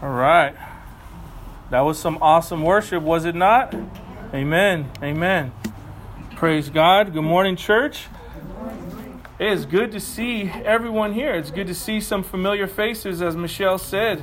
[0.00, 0.54] All right.
[1.70, 3.74] That was some awesome worship, was it not?
[4.32, 4.92] Amen.
[5.02, 5.50] Amen.
[6.36, 7.12] Praise God.
[7.12, 8.06] Good morning, church.
[9.40, 11.34] It is good to see everyone here.
[11.34, 14.22] It's good to see some familiar faces, as Michelle said.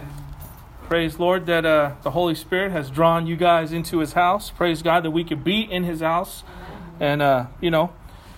[0.83, 4.51] Praise Lord that uh, the Holy Spirit has drawn you guys into His house.
[4.51, 6.45] Praise God that we could be in His house.
[7.01, 7.91] And, uh, you know,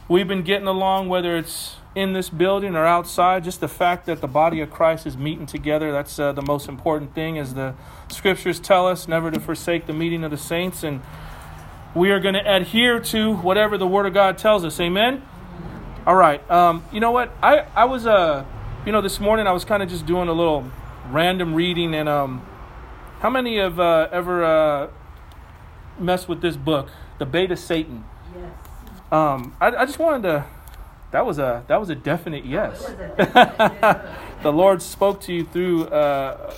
[0.10, 3.44] we've been getting along, whether it's in this building or outside.
[3.44, 6.70] Just the fact that the body of Christ is meeting together, that's uh, the most
[6.70, 7.74] important thing, as the
[8.10, 10.84] scriptures tell us, never to forsake the meeting of the saints.
[10.84, 11.02] And
[11.96, 14.80] we are going to adhere to whatever the Word of God tells us.
[14.80, 15.24] Amen?
[16.06, 16.40] All right.
[16.52, 17.32] Um, you know what?
[17.42, 18.46] I, I was, uh,
[18.86, 20.70] you know, this morning I was kind of just doing a little
[21.10, 21.96] random reading.
[21.96, 22.46] And um,
[23.22, 24.90] how many have uh, ever uh,
[25.98, 28.06] messed with this book, The Bait of Satan?
[28.36, 28.52] Yes.
[29.12, 30.46] Um, I, I just wanted to
[31.12, 32.84] that was a that was a definite yes.
[34.44, 36.54] the Lord spoke to you through uh,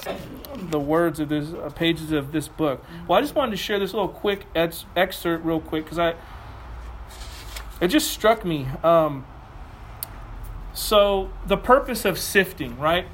[0.70, 2.84] the words of this uh, pages of this book.
[3.08, 6.16] Well, I just wanted to share this little quick ex- excerpt real quick because I
[7.80, 8.68] it just struck me.
[8.84, 9.26] Um,
[10.74, 13.06] so the purpose of sifting, right?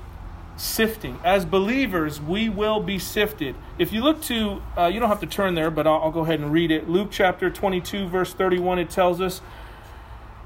[0.58, 1.20] Sifting.
[1.24, 3.56] As believers, we will be sifted.
[3.78, 6.22] If you look to, uh, you don't have to turn there, but I'll, I'll go
[6.22, 6.90] ahead and read it.
[6.90, 9.42] Luke chapter 22, verse 31, it tells us.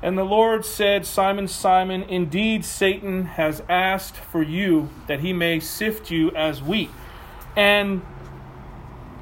[0.01, 5.59] And the Lord said, Simon, Simon, indeed Satan has asked for you that he may
[5.59, 6.89] sift you as wheat.
[7.57, 8.01] And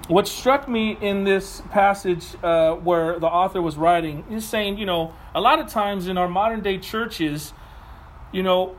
[0.08, 4.86] what struck me in this passage uh, where the author was writing is saying, you
[4.86, 7.54] know, a lot of times in our modern day churches,
[8.32, 8.78] you know,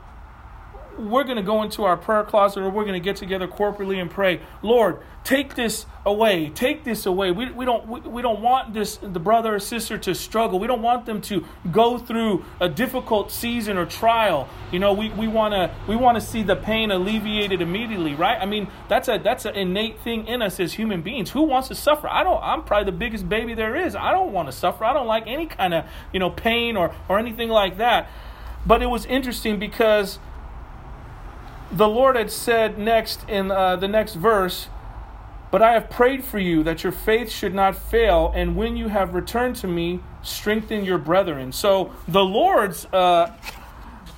[0.97, 4.01] we're going to go into our prayer closet or we're going to get together corporately
[4.01, 7.31] and pray, Lord, take this away take this away.
[7.31, 10.59] We, we don't we, we don't want this the brother or sister to struggle.
[10.59, 14.49] We don't want them to go through a difficult season or trial.
[14.71, 18.39] You know we, we want to we want to see the pain alleviated immediately right?
[18.41, 21.29] I mean that's a that's an innate thing in us as human beings.
[21.31, 22.09] Who wants to suffer?
[22.09, 23.95] I don't i'm probably the biggest baby there is.
[23.95, 24.83] I don't want to suffer.
[24.83, 28.09] I don't like any kind of you know pain or or anything like that.
[28.65, 30.19] But it was interesting because
[31.71, 34.69] the lord had said next in uh, the next verse
[35.51, 38.87] but I have prayed for you that your faith should not fail, and when you
[38.87, 41.51] have returned to me, strengthen your brethren.
[41.51, 43.33] So the Lord's uh,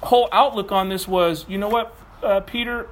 [0.02, 2.90] whole outlook on this was you know what, uh, Peter,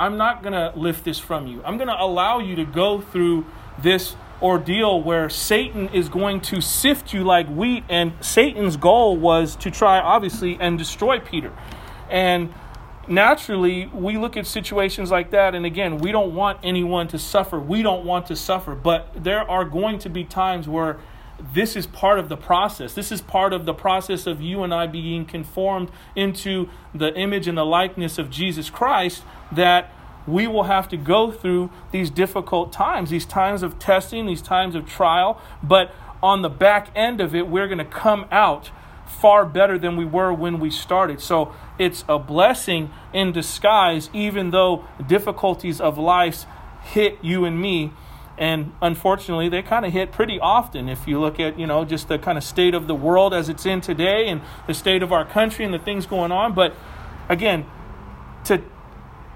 [0.00, 1.62] I'm not going to lift this from you.
[1.64, 3.46] I'm going to allow you to go through
[3.78, 9.56] this ordeal where Satan is going to sift you like wheat, and Satan's goal was
[9.56, 11.52] to try, obviously, and destroy Peter.
[12.08, 12.54] And
[13.08, 17.58] naturally we look at situations like that and again we don't want anyone to suffer
[17.58, 20.98] we don't want to suffer but there are going to be times where
[21.54, 24.74] this is part of the process this is part of the process of you and
[24.74, 29.92] i being conformed into the image and the likeness of jesus christ that
[30.26, 34.74] we will have to go through these difficult times these times of testing these times
[34.74, 38.70] of trial but on the back end of it we're going to come out
[39.08, 41.20] far better than we were when we started.
[41.20, 46.44] So it's a blessing in disguise, even though difficulties of life
[46.82, 47.92] hit you and me.
[48.36, 50.88] And unfortunately, they kind of hit pretty often.
[50.88, 53.48] If you look at, you know, just the kind of state of the world as
[53.48, 56.54] it's in today and the state of our country and the things going on.
[56.54, 56.74] But
[57.28, 57.66] again,
[58.44, 58.62] to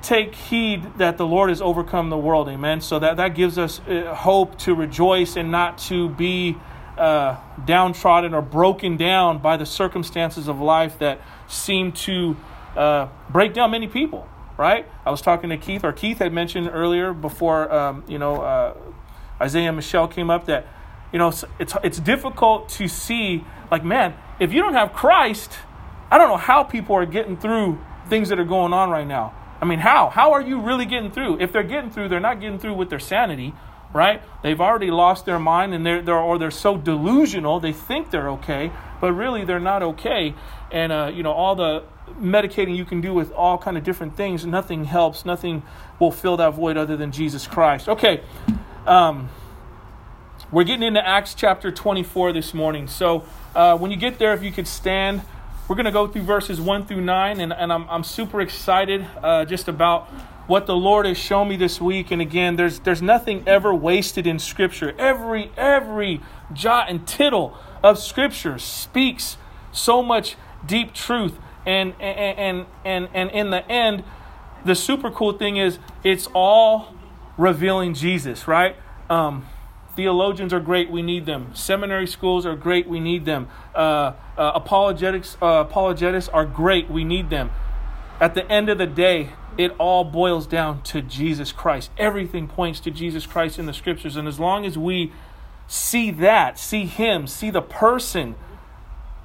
[0.03, 2.49] take heed that the Lord has overcome the world.
[2.49, 2.81] Amen.
[2.81, 6.57] So that, that gives us uh, hope to rejoice and not to be
[6.97, 11.21] uh, downtrodden or broken down by the circumstances of life that
[11.53, 12.37] seem to
[12.77, 14.29] uh, break down many people.
[14.59, 14.87] Right?
[15.05, 18.77] I was talking to Keith, or Keith had mentioned earlier before, um, you know, uh,
[19.41, 20.67] Isaiah Michelle came up that,
[21.13, 23.45] you know, it's it's difficult to see.
[23.71, 25.53] Like, man, if you don't have Christ,
[26.11, 29.33] I don't know how people are getting through things that are going on right now.
[29.61, 30.11] I mean, how?
[30.11, 31.41] How are you really getting through?
[31.41, 33.55] If they're getting through, they're not getting through with their sanity
[33.93, 34.23] right?
[34.43, 38.31] They've already lost their mind and they're, they're or they're so delusional they think they're
[38.31, 40.35] okay, but really they're not okay.
[40.71, 41.85] And uh, you know all the
[42.21, 45.25] medicating you can do with all kind of different things, nothing helps.
[45.25, 45.63] Nothing
[45.99, 47.89] will fill that void other than Jesus Christ.
[47.89, 48.23] Okay,
[48.87, 49.29] um,
[50.51, 52.89] we're getting into Acts chapter 24 this morning.
[52.89, 53.25] So
[53.55, 55.23] uh, when you get there, if you could stand.
[55.69, 59.07] We're going to go through verses 1 through 9, and, and I'm, I'm super excited
[59.23, 60.11] uh, just about
[60.47, 62.11] what the Lord has shown me this week.
[62.11, 64.95] And again, there's there's nothing ever wasted in Scripture.
[64.99, 66.21] Every every
[66.53, 69.37] jot and tittle of Scripture speaks
[69.73, 70.37] so much
[70.67, 71.39] deep truth.
[71.65, 74.05] And and and and, and in the end,
[74.65, 76.95] the super cool thing is it's all
[77.37, 78.77] revealing Jesus, right?
[79.09, 79.47] Um,
[79.95, 84.53] theologians are great we need them seminary schools are great we need them uh, uh,
[84.55, 87.51] apologetics uh, apologetics are great we need them
[88.19, 89.29] at the end of the day
[89.59, 91.91] it all boils down to Jesus Christ.
[91.99, 94.17] Everything points to Jesus Christ in the scriptures.
[94.17, 95.13] And as long as we
[95.67, 98.35] see that, see Him, see the person,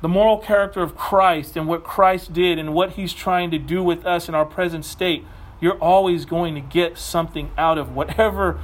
[0.02, 3.84] the moral character of Christ and what Christ did and what He's trying to do
[3.84, 5.26] with us in our present state,
[5.60, 8.60] you're always going to get something out of whatever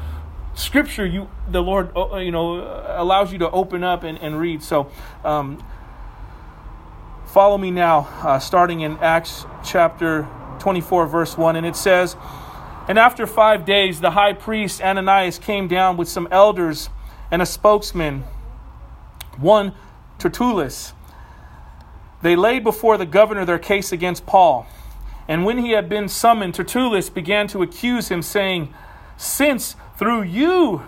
[0.56, 4.62] scripture you the lord uh, you know allows you to open up and, and read
[4.62, 4.92] so
[5.24, 5.64] um,
[7.26, 10.28] follow me now uh, starting in acts chapter
[10.64, 12.16] 24 verse 1 and it says
[12.88, 16.90] and after five days the high priest ananias came down with some elders
[17.30, 18.24] and a spokesman
[19.38, 19.74] one
[20.20, 20.94] tertullus.
[22.22, 24.66] They laid before the governor their case against paul.
[25.28, 28.74] And when he had been summoned tertullus began to accuse him saying
[29.18, 30.84] since through you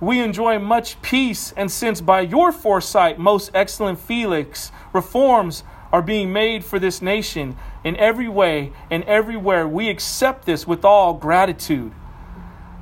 [0.00, 6.32] we enjoy much peace, and since by your foresight, most excellent Felix, reforms are being
[6.32, 11.92] made for this nation in every way and everywhere, we accept this with all gratitude.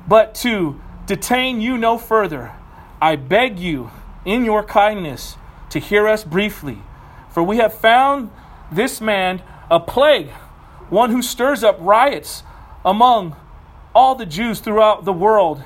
[0.07, 2.53] But to detain you no further,
[2.99, 3.91] I beg you,
[4.25, 5.37] in your kindness,
[5.69, 6.79] to hear us briefly.
[7.29, 8.31] For we have found
[8.71, 10.29] this man a plague,
[10.89, 12.41] one who stirs up riots
[12.83, 13.35] among
[13.93, 15.61] all the Jews throughout the world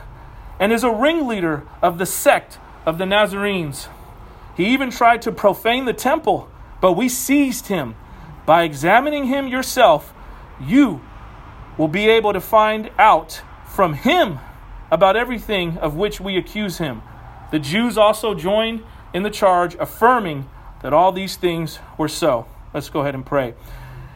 [0.60, 3.88] and is a ringleader of the sect of the Nazarenes.
[4.58, 6.50] He even tried to profane the temple,
[6.82, 7.96] but we seized him.
[8.50, 10.12] By examining him yourself,
[10.60, 11.02] you
[11.78, 14.40] will be able to find out from him
[14.90, 17.04] about everything of which we accuse him.
[17.52, 20.50] The Jews also joined in the charge, affirming
[20.82, 22.48] that all these things were so.
[22.74, 23.54] Let's go ahead and pray.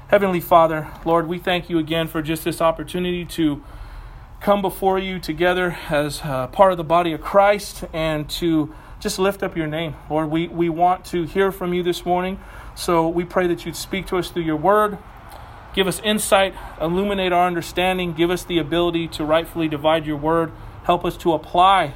[0.07, 3.63] Heavenly Father, Lord, we thank you again for just this opportunity to
[4.39, 9.19] come before you together as uh, part of the body of Christ and to just
[9.19, 9.95] lift up your name.
[10.09, 12.39] Lord, we, we want to hear from you this morning.
[12.75, 14.97] So we pray that you'd speak to us through your word.
[15.75, 20.51] Give us insight, illuminate our understanding, give us the ability to rightfully divide your word.
[20.83, 21.95] Help us to apply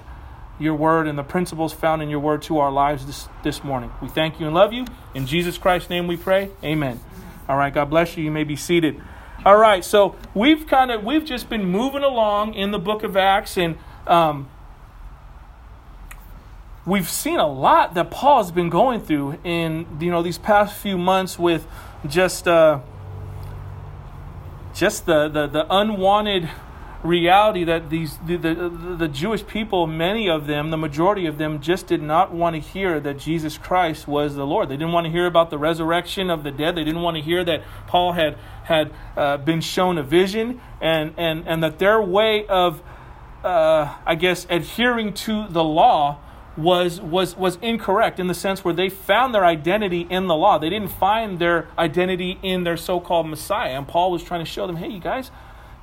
[0.59, 3.91] your word and the principles found in your word to our lives this, this morning.
[4.01, 4.85] We thank you and love you.
[5.13, 6.49] In Jesus Christ's name we pray.
[6.63, 6.99] Amen.
[7.47, 8.23] All right, God bless you.
[8.23, 8.99] You may be seated.
[9.45, 13.15] All right, so we've kind of we've just been moving along in the book of
[13.15, 14.49] Acts, and um,
[16.87, 20.97] we've seen a lot that Paul's been going through in you know these past few
[20.97, 21.67] months with
[22.07, 22.79] just uh,
[24.73, 26.49] just the, the the unwanted
[27.03, 31.61] reality that these the, the, the Jewish people, many of them, the majority of them,
[31.61, 34.69] just did not want to hear that Jesus Christ was the Lord.
[34.69, 36.75] They didn't want to hear about the resurrection of the dead.
[36.75, 41.13] They didn't want to hear that Paul had had uh, been shown a vision, and
[41.17, 42.81] and and that their way of,
[43.43, 46.19] uh, I guess, adhering to the law
[46.57, 50.57] was was was incorrect in the sense where they found their identity in the law.
[50.57, 53.77] They didn't find their identity in their so-called Messiah.
[53.77, 55.29] And Paul was trying to show them, hey, you guys,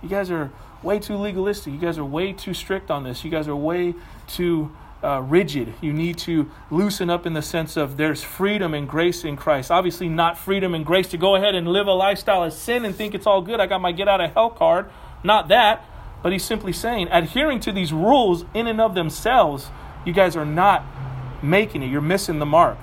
[0.02, 0.50] you guys are
[0.82, 1.72] way too legalistic.
[1.72, 3.24] You guys are way too strict on this.
[3.24, 3.94] You guys are way
[4.26, 5.74] too uh, rigid.
[5.80, 9.70] You need to loosen up in the sense of there's freedom and grace in Christ.
[9.70, 12.94] Obviously, not freedom and grace to go ahead and live a lifestyle of sin and
[12.94, 13.60] think it's all good.
[13.60, 14.90] I got my get out of hell card.
[15.22, 15.86] Not that.
[16.22, 19.70] But he's simply saying, adhering to these rules in and of themselves,
[20.04, 20.84] you guys are not
[21.42, 21.86] making it.
[21.90, 22.78] You're missing the mark.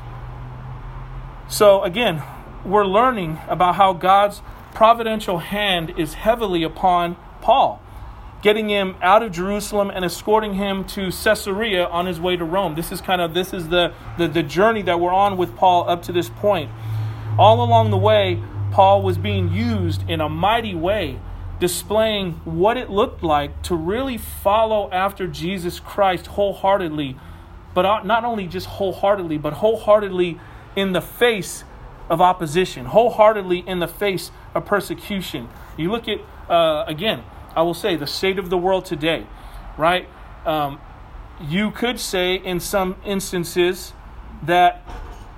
[1.47, 2.23] So, again,
[2.65, 4.41] we're learning about how God's
[4.73, 7.81] providential hand is heavily upon Paul
[8.41, 12.75] getting him out of Jerusalem and escorting him to Caesarea on his way to Rome.
[12.75, 15.89] This is kind of this is the, the, the journey that we're on with Paul
[15.89, 16.69] up to this point.
[17.37, 21.19] All along the way, Paul was being used in a mighty way,
[21.61, 27.15] displaying what it looked like to really follow after Jesus Christ wholeheartedly,
[27.75, 30.39] but not only just wholeheartedly, but wholeheartedly
[30.75, 31.63] in the face
[32.09, 35.47] of opposition, wholeheartedly in the face of persecution.
[35.77, 37.23] You look at, uh, again,
[37.55, 39.27] I will say the state of the world today,
[39.77, 40.09] right?
[40.45, 40.79] Um,
[41.47, 43.93] you could say in some instances
[44.41, 44.81] that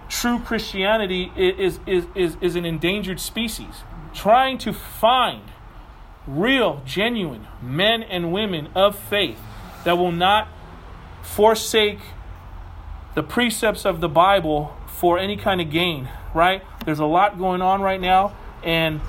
[0.08, 3.84] true Christianity is, is, is, is an endangered species.
[4.14, 5.42] Trying to find
[6.28, 9.40] real, genuine men and women of faith
[9.84, 10.48] that will not
[11.22, 12.00] forsake
[13.16, 16.64] the precepts of the Bible for any kind of gain, right?
[16.86, 19.02] There's a lot going on right now, and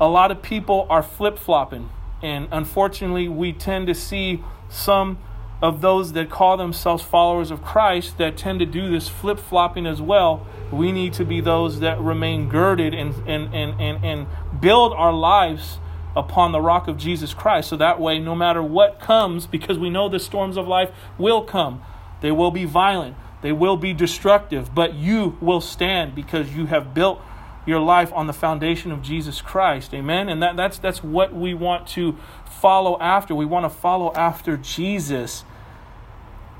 [0.00, 1.90] a lot of people are flip flopping
[2.22, 5.18] and unfortunately, we tend to see some
[5.60, 9.86] of those that call themselves followers of Christ that tend to do this flip flopping
[9.86, 10.46] as well.
[10.70, 14.26] We need to be those that remain girded and, and, and, and, and
[14.60, 15.78] build our lives
[16.16, 17.68] upon the rock of Jesus Christ.
[17.68, 21.42] So that way, no matter what comes, because we know the storms of life will
[21.42, 21.82] come,
[22.20, 26.94] they will be violent, they will be destructive, but you will stand because you have
[26.94, 27.20] built
[27.64, 29.94] your life on the foundation of Jesus Christ.
[29.94, 30.28] Amen.
[30.28, 33.34] And that, that's that's what we want to follow after.
[33.34, 35.44] We want to follow after Jesus,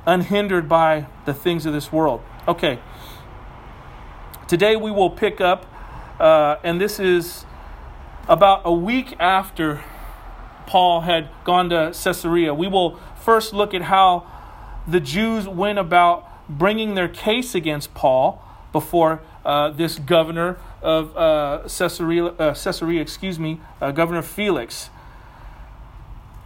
[0.07, 2.23] unhindered by the things of this world.
[2.47, 2.79] Okay.
[4.47, 5.67] Today we will pick up,
[6.21, 7.47] uh, and this is
[8.29, 9.83] about a week after
[10.67, 12.55] Paul had gone to Caesarea.
[12.55, 14.27] We will first look at how
[14.87, 21.69] the Jews went about bringing their case against Paul before uh, this governor of uh,
[21.69, 24.91] Caesarea, uh, Caesarea, excuse me, uh, Governor Felix.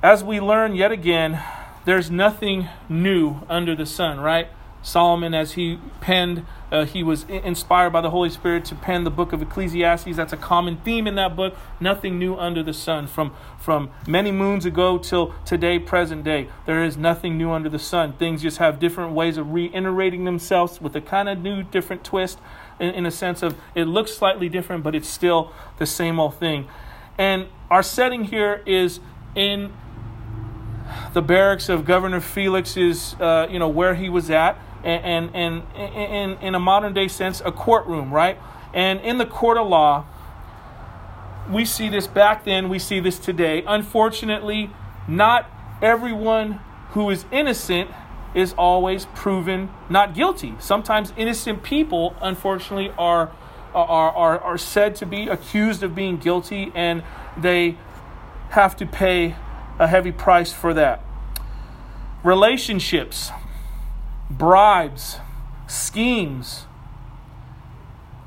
[0.03, 1.43] As we learn yet again,
[1.85, 4.49] there's nothing new under the sun, right?
[4.87, 9.11] Solomon, as he penned, uh, he was inspired by the Holy Spirit to pen the
[9.11, 10.15] book of Ecclesiastes.
[10.15, 11.57] That's a common theme in that book.
[11.81, 13.09] Nothing new under the sun.
[13.09, 17.81] From, from many moons ago till today, present day, there is nothing new under the
[17.81, 18.13] sun.
[18.13, 22.39] Things just have different ways of reiterating themselves with a kind of new, different twist
[22.79, 26.37] in, in a sense of it looks slightly different, but it's still the same old
[26.37, 26.69] thing.
[27.19, 29.01] And our setting here is
[29.35, 29.73] in
[31.13, 36.39] the barracks of Governor Felix's, uh, you know, where he was at and, and, and
[36.39, 38.39] in, in a modern day sense, a courtroom, right?
[38.73, 40.05] And in the court of law,
[41.51, 43.63] we see this back then, we see this today.
[43.67, 44.71] Unfortunately,
[45.09, 47.91] not everyone who is innocent
[48.35, 50.55] is always proven not guilty.
[50.59, 53.31] Sometimes innocent people, unfortunately, are,
[53.75, 57.03] are, are, are said to be accused of being guilty and
[57.37, 57.79] they
[58.51, 59.37] have to pay
[59.79, 61.03] a heavy price for that.
[62.23, 63.31] Relationships
[64.31, 65.19] bribes,
[65.67, 66.67] schemes,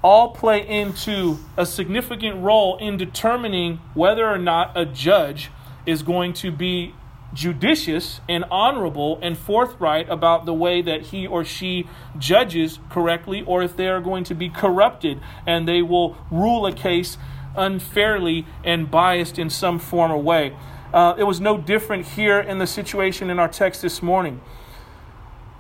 [0.02, 5.52] all play into a significant role in determining whether or not a judge
[5.86, 6.94] is going to be
[7.34, 11.88] judicious and honorable and forthright about the way that he or she
[12.18, 16.74] judges correctly, or if they are going to be corrupted and they will rule a
[16.74, 17.18] case
[17.56, 20.56] unfairly and biased in some form or way.
[20.94, 24.42] Uh, it was no different here in the situation in our text this morning.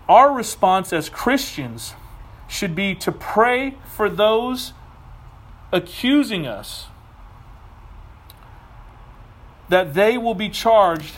[0.09, 1.93] Our response as Christians
[2.47, 4.73] should be to pray for those
[5.71, 6.87] accusing us
[9.69, 11.13] that they will be charged,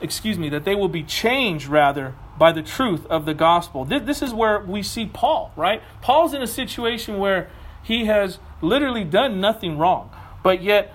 [0.00, 3.84] excuse me, that they will be changed rather by the truth of the gospel.
[3.84, 5.82] This is where we see Paul, right?
[6.00, 7.50] Paul's in a situation where
[7.82, 10.10] he has literally done nothing wrong,
[10.42, 10.94] but yet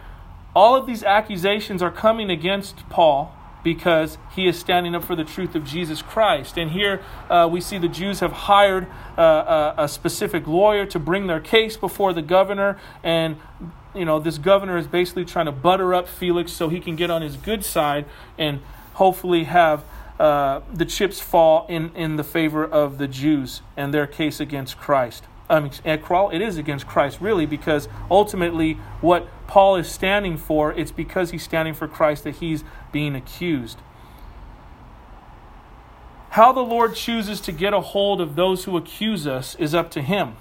[0.56, 5.24] all of these accusations are coming against Paul because he is standing up for the
[5.24, 6.58] truth of Jesus Christ.
[6.58, 8.88] And here uh, we see the Jews have hired
[9.18, 12.80] uh, a, a, specific lawyer to bring their case before the governor.
[13.04, 13.38] And,
[13.96, 17.10] you know, this governor is basically trying to butter up Felix so he can get
[17.10, 18.06] on his good side
[18.38, 18.62] and
[18.94, 19.84] hopefully have
[20.20, 24.78] uh, the chips fall in, in the favor of the Jews and their case against
[24.78, 25.26] Christ.
[25.50, 30.92] I mean, it is against Christ, really, because ultimately what Paul is standing for, it's
[30.92, 32.66] because he's standing for Christ that he's
[32.98, 33.78] being accused.
[36.32, 39.92] How the Lord chooses to get a hold of those who accuse us is up
[39.92, 40.36] to him.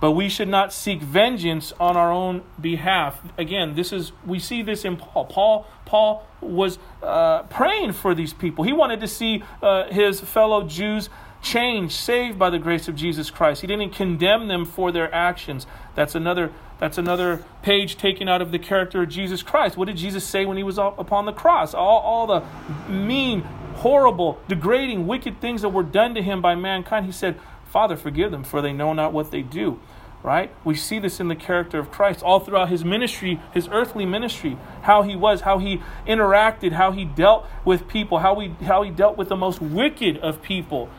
[0.00, 3.20] But we should not seek vengeance on our own behalf.
[3.36, 5.24] Again, this is we see this in Paul.
[5.24, 8.62] Paul Paul was uh, praying for these people.
[8.62, 11.08] He wanted to see uh, his fellow Jews
[11.42, 13.60] changed, saved by the grace of Jesus Christ.
[13.60, 15.66] He didn't condemn them for their actions.
[15.94, 19.76] That's another that's another page taken out of the character of Jesus Christ.
[19.76, 21.74] What did Jesus say when he was upon the cross?
[21.74, 23.42] All, all the mean,
[23.76, 27.06] horrible, degrading, wicked things that were done to him by mankind.
[27.06, 29.78] He said, Father, forgive them, for they know not what they do.
[30.24, 30.52] Right?
[30.64, 34.58] We see this in the character of Christ all throughout his ministry, his earthly ministry,
[34.82, 38.90] how he was, how he interacted, how he dealt with people, how, we, how he
[38.90, 40.90] dealt with the most wicked of people.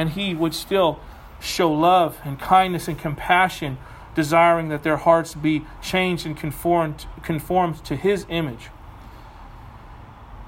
[0.00, 0.98] And he would still
[1.40, 3.76] show love and kindness and compassion
[4.14, 8.70] desiring that their hearts be changed and conformed, conformed to His image.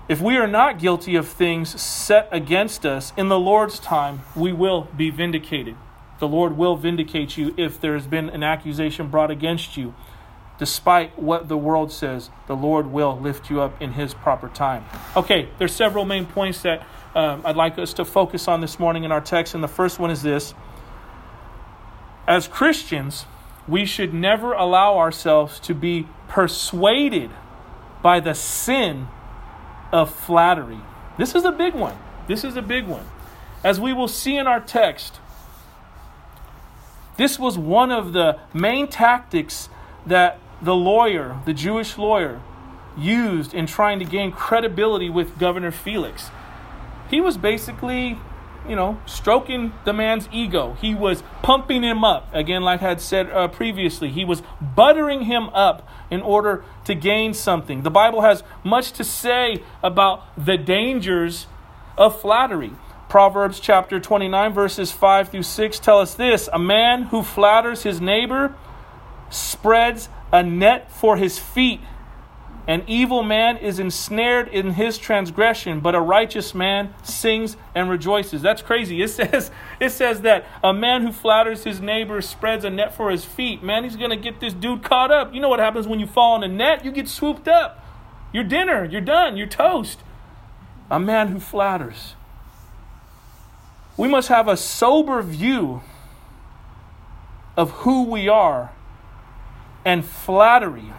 [0.08, 4.54] If we are not guilty of things set against us in the Lord's time, we
[4.54, 5.76] will be vindicated.
[6.18, 9.94] The Lord will vindicate you if there has been an accusation brought against you.
[10.58, 14.86] Despite what the world says, the Lord will lift you up in His proper time.
[15.14, 19.04] Okay, there's several main points that um, I'd like us to focus on this morning
[19.04, 20.54] in our text, and the first one is this.
[22.26, 23.26] As Christians,
[23.68, 27.30] we should never allow ourselves to be persuaded
[28.02, 29.08] by the sin
[29.92, 30.80] of flattery.
[31.18, 31.96] This is a big one.
[32.26, 33.04] This is a big one.
[33.62, 35.20] As we will see in our text,
[37.16, 39.68] this was one of the main tactics
[40.06, 42.40] that the lawyer, the Jewish lawyer,
[42.96, 46.30] used in trying to gain credibility with Governor Felix.
[47.12, 48.18] He was basically
[48.68, 50.76] you know, stroking the man's ego.
[50.80, 52.32] He was pumping him up.
[52.32, 56.94] Again, like I had said uh, previously, he was buttering him up in order to
[56.94, 57.82] gain something.
[57.82, 61.46] The Bible has much to say about the dangers
[61.98, 62.72] of flattery.
[63.08, 68.00] Proverbs chapter 29, verses 5 through 6 tell us this A man who flatters his
[68.00, 68.54] neighbor
[69.28, 71.80] spreads a net for his feet.
[72.68, 78.40] An evil man is ensnared in his transgression, but a righteous man sings and rejoices.
[78.40, 79.02] That's crazy.
[79.02, 79.50] It says,
[79.80, 83.62] it says that a man who flatters his neighbor spreads a net for his feet.
[83.62, 85.34] Man, he's going to get this dude caught up.
[85.34, 86.84] You know what happens when you fall in a net?
[86.84, 87.84] You get swooped up.
[88.32, 89.98] Your dinner, you're done, you're toast.
[90.88, 92.14] A man who flatters.
[93.96, 95.82] We must have a sober view
[97.56, 98.72] of who we are
[99.84, 100.92] and flattery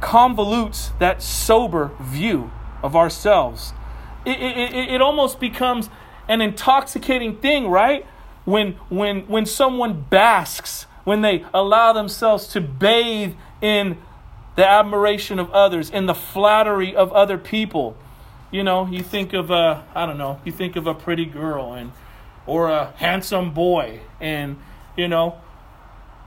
[0.00, 2.50] convolutes that sober view
[2.82, 3.72] of ourselves.
[4.24, 5.88] It, it, it, it, almost becomes
[6.28, 8.06] an intoxicating thing, right?
[8.44, 13.98] When, when, when someone basks, when they allow themselves to bathe in
[14.56, 17.96] the admiration of others, in the flattery of other people.
[18.50, 21.72] You know, you think of a, I don't know, you think of a pretty girl
[21.72, 21.92] and,
[22.46, 24.56] or a handsome boy, and,
[24.96, 25.38] you know,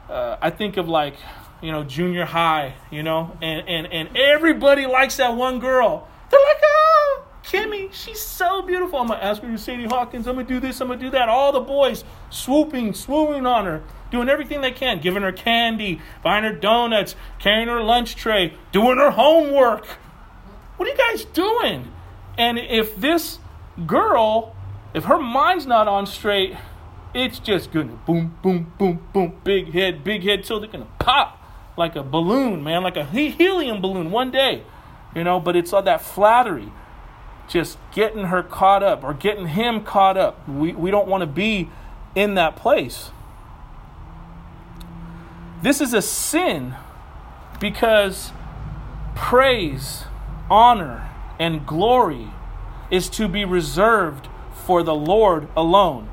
[0.10, 1.15] uh, I think of like
[1.63, 6.05] you know, junior high, you know, and, and, and everybody likes that one girl.
[6.29, 9.00] They're like, oh, Kimmy, she's so beautiful.
[9.00, 10.27] I'm to ask her to Sadie Hawkins.
[10.27, 10.82] I'm to do this.
[10.82, 11.29] I'm to do that.
[11.29, 16.43] All the boys swooping, swooning on her, doing everything they can, giving her candy, buying
[16.43, 19.86] her donuts, carrying her lunch tray, doing her homework.
[20.75, 21.93] What are you guys doing?
[22.38, 23.39] And if this
[23.88, 24.53] girl,
[24.93, 26.58] if her mind's not on straight,
[27.13, 31.39] it's just gonna boom, boom, boom, boom, big head, big head, till they're gonna pop
[31.77, 34.63] like a balloon, man, like a helium balloon one day,
[35.15, 36.72] you know, but it's all that flattery,
[37.48, 40.48] just getting her caught up or getting him caught up.
[40.48, 41.70] We, we don't want to be
[42.15, 43.12] in that place.
[45.62, 46.75] This is a sin
[47.60, 48.32] because
[49.15, 50.03] praise,
[50.50, 52.30] honor, and glory
[52.92, 54.27] is to be reserved
[54.65, 56.10] for the Lord alone.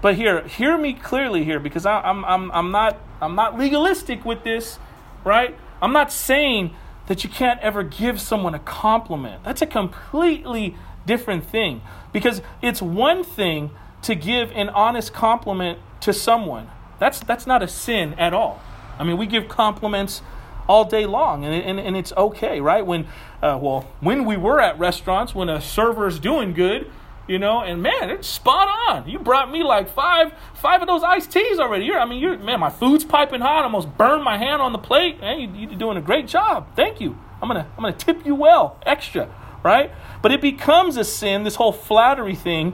[0.00, 4.24] But here, hear me clearly here because I, I'm, I'm, I'm, not, I'm not legalistic
[4.24, 4.78] with this
[5.24, 5.56] right?
[5.80, 6.74] I'm not saying
[7.06, 9.42] that you can't ever give someone a compliment.
[9.44, 11.82] That's a completely different thing
[12.12, 13.70] because it's one thing
[14.02, 16.68] to give an honest compliment to someone.
[16.98, 18.60] That's that's not a sin at all.
[18.98, 20.22] I mean, we give compliments
[20.68, 22.86] all day long, and, and, and it's okay, right?
[22.86, 23.06] When,
[23.42, 26.90] uh, well, when we were at restaurants, when a server's doing good,
[27.26, 29.08] you know, and man, it's spot on.
[29.08, 31.84] You brought me like five five of those iced teas already.
[31.84, 33.60] You're, I mean, you're man, my food's piping hot.
[33.60, 35.20] I almost burned my hand on the plate.
[35.20, 36.74] Man, you, you're doing a great job.
[36.74, 37.16] Thank you.
[37.40, 39.28] I'm gonna I'm gonna tip you well, extra,
[39.62, 39.90] right?
[40.20, 42.72] But it becomes a sin, this whole flattery thing,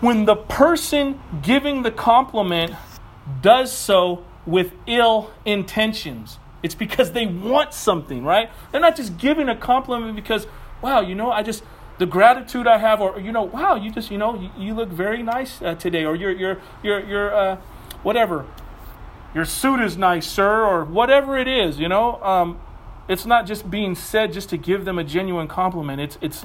[0.00, 2.72] when the person giving the compliment
[3.40, 6.38] does so with ill intentions.
[6.62, 8.50] It's because they want something, right?
[8.70, 10.46] They're not just giving a compliment because,
[10.80, 11.64] wow, you know, I just
[12.02, 14.88] the gratitude I have, or you know, wow, you just you know you, you look
[14.88, 17.56] very nice uh, today, or your your your your uh,
[18.02, 18.44] whatever,
[19.32, 21.78] your suit is nice, sir, or whatever it is.
[21.78, 22.60] You know, um,
[23.06, 26.00] it's not just being said just to give them a genuine compliment.
[26.00, 26.44] It's it's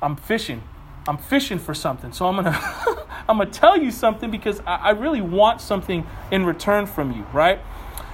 [0.00, 0.62] I'm fishing.
[1.08, 2.12] I'm fishing for something.
[2.12, 2.56] So I'm gonna
[3.28, 7.24] I'm gonna tell you something because I, I really want something in return from you,
[7.32, 7.58] right?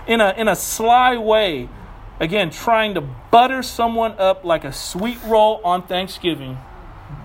[0.07, 1.69] In a in a sly way,
[2.19, 6.59] Again, trying to butter someone up like a sweet roll on Thanksgiving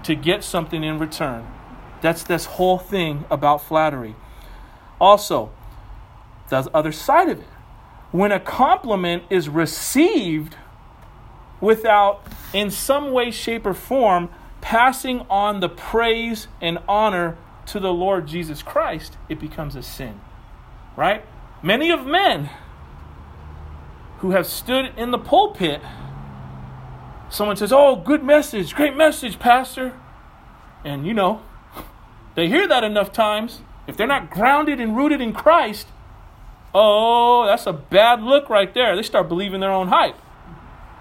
[0.03, 1.47] to get something in return.
[2.01, 4.15] That's this whole thing about flattery.
[4.99, 5.51] Also,
[6.49, 7.47] the other side of it.
[8.11, 10.57] When a compliment is received
[11.61, 12.21] without,
[12.53, 18.27] in some way, shape, or form, passing on the praise and honor to the Lord
[18.27, 20.19] Jesus Christ, it becomes a sin.
[20.97, 21.23] Right?
[21.63, 22.49] Many of men
[24.21, 25.81] who have stood in the pulpit,
[27.29, 29.99] someone says, Oh, good message, great message, Pastor.
[30.85, 31.41] And you know,
[32.35, 33.61] they hear that enough times.
[33.87, 35.87] If they're not grounded and rooted in Christ,
[36.73, 38.95] oh, that's a bad look right there.
[38.95, 40.15] They start believing their own hype.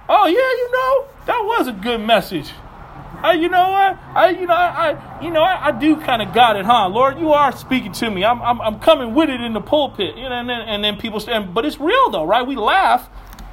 [0.08, 2.50] Oh, yeah, you know, that was a good message.
[3.22, 3.98] I, you know what?
[4.14, 6.88] I, you know, I, I you know, I, I do kind of got it, huh?
[6.88, 8.24] Lord, you are speaking to me.
[8.24, 10.96] I'm, I'm, I'm coming with it in the pulpit, you know, and then, and then
[10.96, 12.46] people say, but it's real though, right?
[12.46, 13.08] We laugh,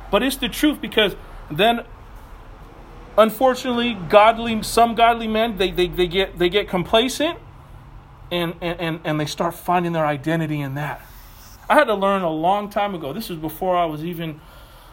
[0.10, 1.16] but it's the truth because
[1.52, 1.82] then,
[3.18, 7.40] unfortunately, godly, some godly men, they, they, they get, they get complacent,
[8.32, 11.02] and, and, and they start finding their identity in that.
[11.70, 13.12] I had to learn a long time ago.
[13.12, 14.40] This is before I was even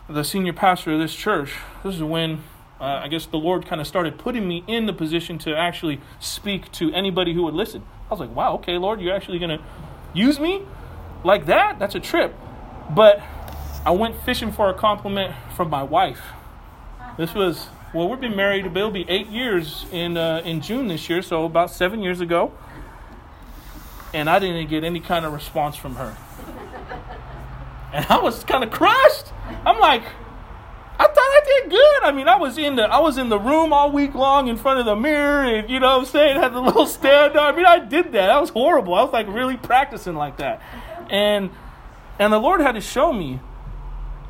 [0.08, 1.54] the senior pastor of this church.
[1.84, 2.42] This is when
[2.84, 6.02] Uh, I guess the Lord kind of started putting me in the position to actually
[6.20, 7.82] speak to anybody who would listen.
[8.10, 9.64] I was like, wow, okay, Lord, you're actually going to
[10.12, 10.60] use me
[11.24, 11.78] like that?
[11.78, 12.34] That's a trip.
[12.90, 13.22] But
[13.86, 16.20] I went fishing for a compliment from my wife.
[17.16, 21.08] This was, well, we've been married, it'll be eight years in, uh, in June this
[21.08, 22.52] year, so about seven years ago.
[24.12, 26.14] And I didn't get any kind of response from her.
[27.94, 29.32] And I was kind of crushed.
[29.64, 30.02] I'm like,
[30.98, 32.02] I thought I did good.
[32.04, 34.57] I mean, I was in the I was in the room all week long in
[34.57, 37.37] front of the mirror, and you know what I'm saying, had the little stand.
[37.37, 38.26] I mean, I did that.
[38.26, 38.94] That was horrible.
[38.94, 40.62] I was like really practicing like that,
[41.11, 41.50] and
[42.18, 43.40] and the Lord had to show me,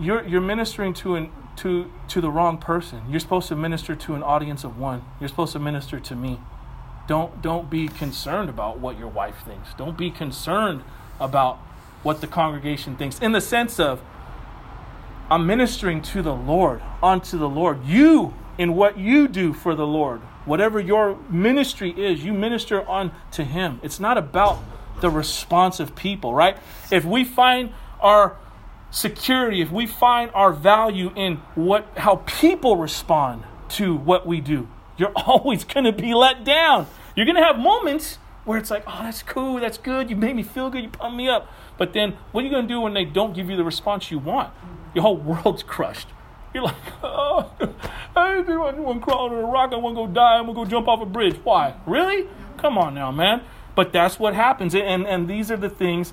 [0.00, 3.02] you're you're ministering to an to to the wrong person.
[3.08, 5.04] You're supposed to minister to an audience of one.
[5.20, 6.40] You're supposed to minister to me.
[7.06, 9.74] Don't don't be concerned about what your wife thinks.
[9.74, 10.82] Don't be concerned
[11.20, 11.58] about
[12.02, 14.02] what the congregation thinks in the sense of
[15.30, 17.84] I'm ministering to the Lord, unto the Lord.
[17.84, 23.12] You, in what you do for the Lord, whatever your ministry is, you minister on
[23.32, 23.80] to Him.
[23.82, 24.62] It's not about
[25.00, 26.56] the response of people, right?
[26.90, 28.36] If we find our
[28.90, 34.68] security, if we find our value in what how people respond to what we do,
[34.96, 36.86] you're always going to be let down.
[37.16, 40.36] You're going to have moments where it's like, oh, that's cool, that's good, you made
[40.36, 41.50] me feel good, you pumped me up.
[41.78, 44.10] But then what are you going to do when they don't give you the response
[44.10, 44.52] you want?
[44.94, 46.08] Your whole world's crushed.
[46.52, 47.50] You're like, oh,
[48.16, 50.56] I didn't want to crawl under a rock, I want to go die, I'm going
[50.56, 51.36] to go jump off a bridge.
[51.42, 51.74] Why?
[51.86, 52.28] Really?
[52.58, 53.42] Come on now, man.
[53.74, 54.74] But that's what happens.
[54.74, 56.12] And, and these are the things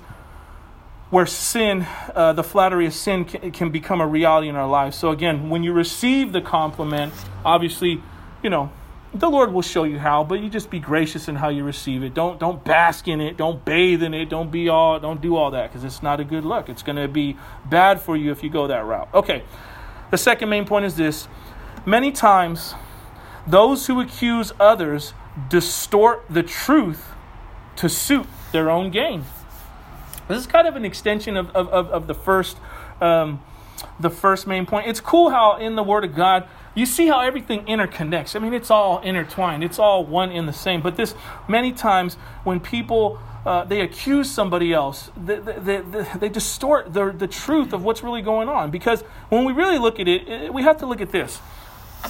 [1.10, 4.96] where sin, uh, the flattery of sin, can, can become a reality in our lives.
[4.96, 7.12] So, again, when you receive the compliment,
[7.44, 8.02] obviously,
[8.42, 8.72] you know,
[9.14, 12.02] the Lord will show you how, but you just be gracious in how you receive
[12.02, 12.14] it.
[12.14, 13.36] Don't don't bask in it.
[13.36, 14.30] Don't bathe in it.
[14.30, 16.68] Don't be all don't do all that because it's not a good look.
[16.68, 19.08] It's going to be bad for you if you go that route.
[19.12, 19.44] Okay.
[20.10, 21.28] The second main point is this.
[21.84, 22.74] Many times
[23.46, 25.14] those who accuse others
[25.48, 27.08] distort the truth
[27.76, 29.24] to suit their own gain.
[30.28, 32.56] This is kind of an extension of, of, of, of the first
[33.00, 33.42] um,
[33.98, 34.86] the first main point.
[34.86, 38.34] It's cool how in the Word of God you see how everything interconnects.
[38.34, 39.62] I mean, it's all intertwined.
[39.62, 40.80] It's all one in the same.
[40.80, 41.14] But this,
[41.48, 47.10] many times, when people uh, they accuse somebody else, they, they, they, they, distort the,
[47.10, 48.70] the truth of what's really going on.
[48.70, 51.38] Because when we really look at it, we have to look at this.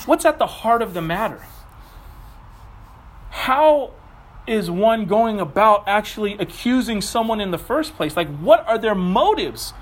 [0.04, 1.46] What's at the heart of the matter?
[3.30, 3.92] How
[4.46, 8.14] is one going about actually accusing someone in the first place?
[8.14, 9.72] Like, what are their motives?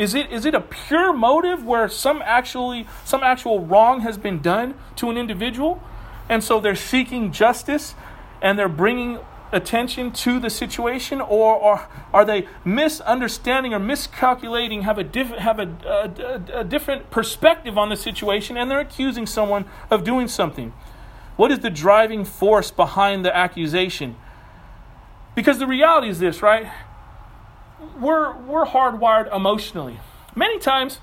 [0.00, 4.40] Is it is it a pure motive where some actually some actual wrong has been
[4.40, 5.82] done to an individual,
[6.26, 7.94] and so they're seeking justice,
[8.40, 9.18] and they're bringing
[9.52, 15.58] attention to the situation, or, or are they misunderstanding or miscalculating, have a diff, have
[15.58, 20.72] a, a, a different perspective on the situation, and they're accusing someone of doing something?
[21.36, 24.16] What is the driving force behind the accusation?
[25.34, 26.68] Because the reality is this, right?
[28.00, 30.00] We're, we're hardwired emotionally.
[30.34, 30.98] Many times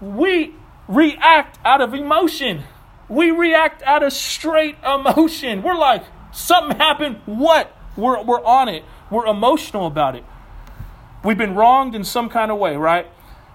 [0.00, 0.54] we
[0.86, 2.64] react out of emotion.
[3.08, 5.62] We react out of straight emotion.
[5.62, 7.74] We're like, something happened, what?
[7.96, 8.84] We're, we're on it.
[9.10, 10.24] We're emotional about it.
[11.24, 13.06] We've been wronged in some kind of way, right?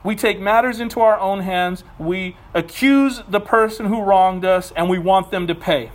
[0.04, 1.84] We take matters into our own hands.
[1.98, 5.92] We accuse the person who wronged us and we want them to pay.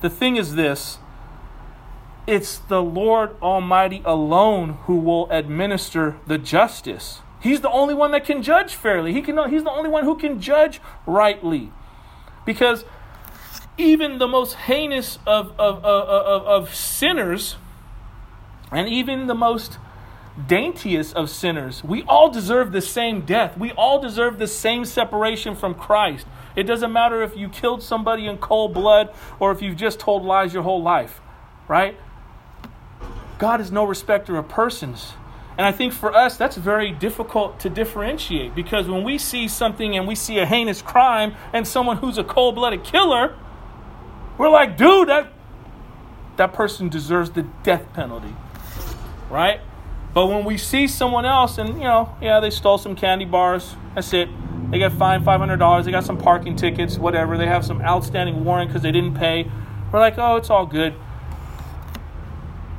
[0.00, 0.98] The thing is this
[2.26, 7.20] it's the Lord Almighty alone who will administer the justice.
[7.40, 9.12] He's the only one that can judge fairly.
[9.12, 11.70] He can, he's the only one who can judge rightly.
[12.44, 12.84] Because
[13.78, 17.56] even the most heinous of, of, of, of, of sinners,
[18.72, 19.78] and even the most
[20.46, 23.56] daintiest of sinners, we all deserve the same death.
[23.56, 26.26] We all deserve the same separation from Christ.
[26.56, 30.24] It doesn't matter if you killed somebody in cold blood or if you've just told
[30.24, 31.20] lies your whole life,
[31.68, 31.96] right?
[33.38, 35.12] God is no respecter of persons.
[35.58, 39.96] And I think for us, that's very difficult to differentiate because when we see something
[39.96, 43.34] and we see a heinous crime and someone who's a cold blooded killer,
[44.36, 45.32] we're like, dude, that,
[46.36, 48.34] that person deserves the death penalty.
[49.30, 49.60] Right?
[50.12, 53.76] But when we see someone else and, you know, yeah, they stole some candy bars,
[53.94, 54.28] that's it.
[54.70, 57.38] They got fined $500, they got some parking tickets, whatever.
[57.38, 59.50] They have some outstanding warrant because they didn't pay.
[59.92, 60.94] We're like, oh, it's all good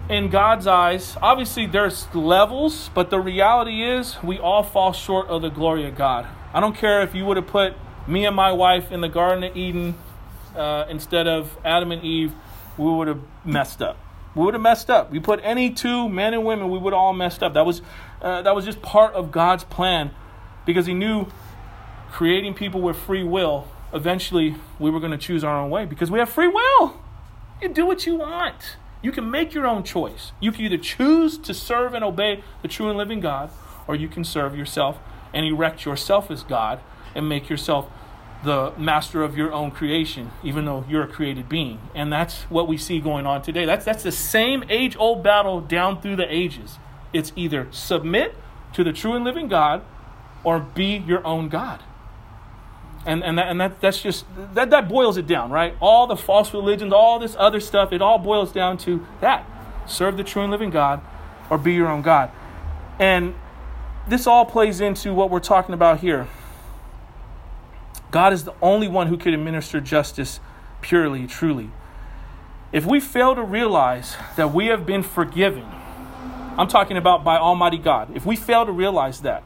[0.10, 5.41] in God's eyes, obviously there's levels, but the reality is we all fall short of
[5.41, 6.28] the glory of God.
[6.54, 7.74] I don't care if you would have put
[8.08, 9.96] me and my wife in the Garden of Eden
[10.56, 12.34] uh, instead of Adam and Eve,
[12.78, 13.98] we would have messed up.
[14.34, 15.12] We would have messed up.
[15.12, 17.54] We put any two men and women, we would all messed up.
[17.54, 17.82] That was
[18.22, 20.12] uh, that was just part of God's plan,
[20.65, 21.28] because He knew
[22.12, 26.12] creating people with free will eventually we were going to choose our own way because
[26.12, 27.00] we have free will.
[27.62, 28.78] You do what you want.
[29.02, 30.32] You can make your own choice.
[30.40, 33.50] You can either choose to serve and obey the true and living God,
[33.88, 34.98] or you can serve yourself
[35.34, 36.80] and erect yourself as God
[37.16, 37.90] and make yourself
[38.44, 41.80] the master of your own creation, even though you're a created being.
[41.96, 43.66] And that's what we see going on today.
[43.66, 46.78] That's, that's the same age old battle down through the ages.
[47.14, 48.36] It's either submit
[48.74, 49.84] to the true and living God
[50.44, 51.82] or be your own God.
[53.08, 55.74] And, and, that, and that, that's just, that, that boils it down, right?
[55.80, 59.50] All the false religions, all this other stuff, it all boils down to that.
[59.88, 61.00] Serve the true and living God
[61.50, 62.30] or be your own God.
[63.00, 63.34] And
[64.10, 66.28] this all plays into what we're talking about here.
[68.12, 70.41] God is the only one who can administer justice
[70.82, 71.72] purely, truly.
[72.74, 75.65] If we fail to realize that we have been forgiven,
[76.58, 79.43] I'm talking about by Almighty God, if we fail to realize that,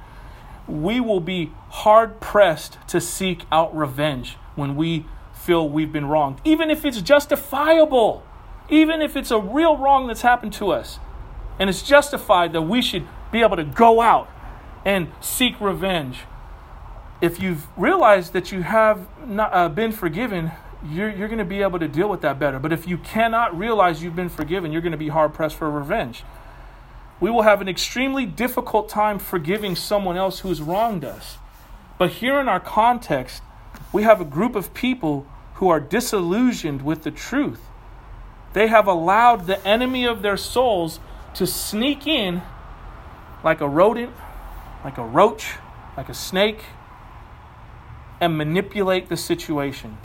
[0.68, 6.40] we will be hard pressed to seek out revenge when we feel we've been wronged,
[6.44, 8.24] even if it's justifiable,
[8.70, 11.00] even if it's a real wrong that's happened to us.
[11.60, 14.30] And it's justified that we should be able to go out
[14.86, 16.22] and seek revenge.
[17.22, 20.52] If you've realized that you have not, uh, been forgiven,
[20.84, 22.58] you're, you're going to be able to deal with that better.
[22.58, 25.70] But if you cannot realize you've been forgiven, you're going to be hard pressed for
[25.70, 26.24] revenge.
[27.22, 31.38] We will have an extremely difficult time forgiving someone else who's wronged us.
[31.98, 33.42] But here in our context,
[33.94, 37.62] we have a group of people who are disillusioned with the truth.
[38.52, 41.00] They have allowed the enemy of their souls
[41.36, 42.42] to sneak in
[43.44, 44.12] like a rodent
[44.84, 45.56] like a roach,
[45.96, 46.64] like a snake,
[48.20, 49.98] and manipulate the situation.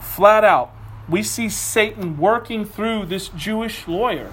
[0.00, 0.72] Flat out,
[1.08, 4.32] we see Satan working through this Jewish lawyer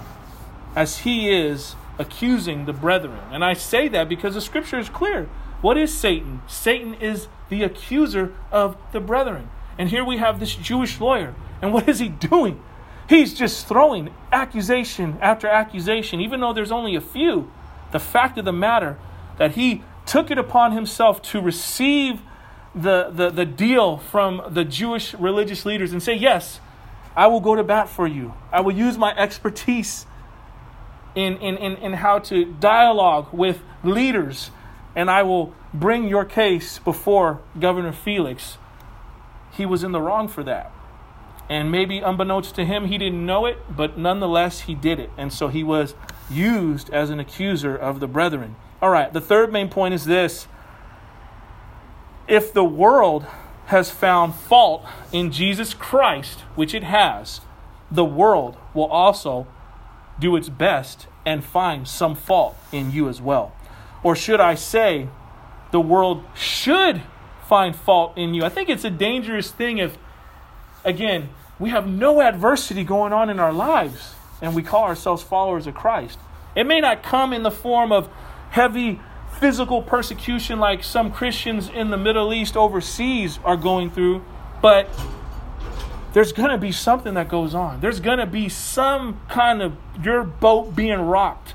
[0.74, 3.20] as he is accusing the brethren.
[3.30, 5.28] And I say that because the scripture is clear.
[5.60, 6.42] What is Satan?
[6.48, 9.50] Satan is the accuser of the brethren.
[9.78, 11.34] And here we have this Jewish lawyer.
[11.60, 12.60] And what is he doing?
[13.08, 17.50] He's just throwing accusation after accusation, even though there's only a few.
[17.92, 18.98] The fact of the matter
[19.38, 22.20] that he took it upon himself to receive
[22.74, 26.60] the, the, the deal from the Jewish religious leaders and say, Yes,
[27.14, 28.34] I will go to bat for you.
[28.50, 30.06] I will use my expertise
[31.14, 34.50] in, in, in, in how to dialogue with leaders,
[34.94, 38.58] and I will bring your case before Governor Felix.
[39.52, 40.72] He was in the wrong for that.
[41.48, 45.10] And maybe unbeknownst to him, he didn't know it, but nonetheless, he did it.
[45.18, 45.94] And so he was
[46.30, 48.56] used as an accuser of the brethren.
[48.80, 50.46] All right, the third main point is this
[52.26, 53.26] if the world
[53.66, 57.40] has found fault in Jesus Christ, which it has,
[57.90, 59.46] the world will also
[60.18, 63.54] do its best and find some fault in you as well.
[64.02, 65.08] Or should I say,
[65.70, 67.02] the world should
[67.48, 68.44] find fault in you.
[68.44, 69.96] I think it's a dangerous thing if,
[70.84, 75.66] again, we have no adversity going on in our lives and we call ourselves followers
[75.66, 76.18] of Christ.
[76.56, 78.08] It may not come in the form of
[78.50, 79.00] heavy
[79.38, 84.24] physical persecution like some Christians in the Middle East overseas are going through,
[84.60, 84.88] but
[86.12, 87.80] there's going to be something that goes on.
[87.80, 91.54] There's going to be some kind of your boat being rocked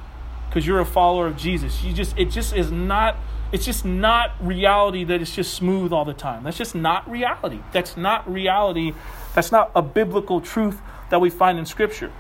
[0.50, 1.84] because you're a follower of Jesus.
[1.84, 3.17] You just it just is not
[3.52, 6.43] it's just not reality that it's just smooth all the time.
[6.43, 7.60] That's just not reality.
[7.72, 8.93] That's not reality.
[9.36, 12.12] That's not a biblical truth that we find in scripture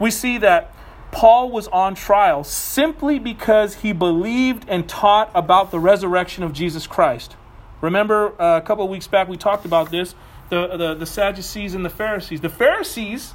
[0.00, 0.72] we see that
[1.12, 6.88] Paul was on trial simply because he believed and taught about the resurrection of Jesus
[6.88, 7.36] Christ.
[7.80, 10.14] Remember, uh, a couple of weeks back, we talked about this
[10.50, 12.40] the, the, the Sadducees and the Pharisees.
[12.40, 13.34] The Pharisees,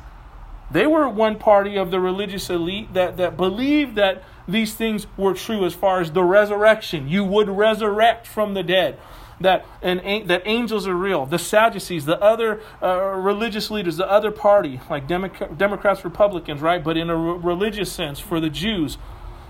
[0.70, 5.34] they were one party of the religious elite that, that believed that these things were
[5.34, 7.08] true as far as the resurrection.
[7.08, 9.00] You would resurrect from the dead
[9.42, 11.26] that, and, that angels are real.
[11.26, 16.84] The Sadducees, the other uh, religious leaders, the other party, like Democrats, Republicans, right?
[16.84, 18.98] But in a religious sense, for the Jews,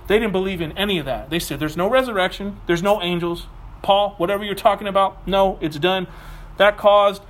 [0.08, 1.30] they didn't believe in any of that.
[1.30, 3.48] They said there's no resurrection, there's no angels.
[3.82, 6.08] Paul, whatever you're talking about, no, it's done.
[6.58, 7.22] That caused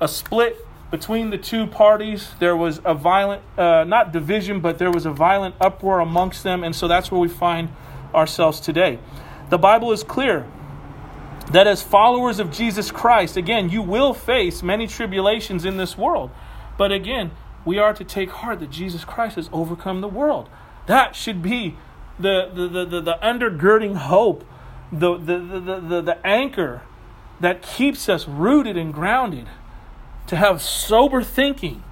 [0.00, 0.56] a split
[0.90, 2.30] between the two parties.
[2.38, 6.62] There was a violent, uh, not division, but there was a violent uproar amongst them.
[6.62, 7.70] And so that's where we find
[8.14, 8.98] ourselves today.
[9.50, 10.46] The Bible is clear
[11.52, 16.30] that as followers of Jesus Christ, again, you will face many tribulations in this world.
[16.76, 17.30] But again,
[17.64, 20.48] we are to take heart that Jesus Christ has overcome the world.
[20.86, 21.76] That should be
[22.18, 24.44] the, the, the, the, the undergirding hope,
[24.92, 26.82] the, the, the, the, the anchor
[27.40, 29.46] that keeps us rooted and grounded
[30.26, 31.82] to have sober thinking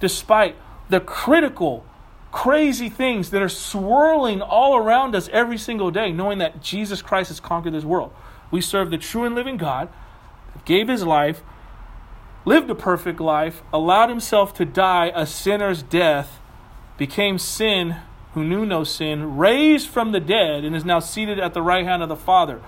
[0.00, 0.56] despite
[0.88, 1.84] the critical,
[2.30, 7.28] crazy things that are swirling all around us every single day, knowing that Jesus Christ
[7.28, 8.12] has conquered this world.
[8.50, 9.88] We serve the true and living God.
[10.64, 11.42] gave his life,
[12.44, 16.40] lived a perfect life, allowed himself to die a sinner's death,
[16.96, 17.96] became sin
[18.34, 21.84] who knew no sin, raised from the dead, and is now seated at the right
[21.84, 22.60] hand of the Father.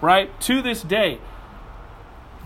[0.00, 0.38] Right?
[0.42, 1.18] To this day,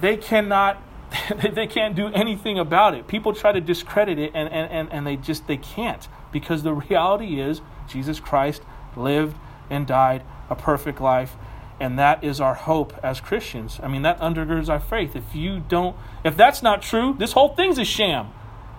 [0.01, 0.83] they cannot
[1.53, 3.07] they can't do anything about it.
[3.07, 6.73] People try to discredit it and, and, and, and they just they can't because the
[6.73, 8.63] reality is Jesus Christ
[8.97, 9.37] lived
[9.71, 11.37] and died a perfect life
[11.81, 13.81] and that is our hope as Christians.
[13.83, 15.17] I mean that undergirds our faith.
[15.17, 18.31] If you don't if that's not true, this whole thing's a sham.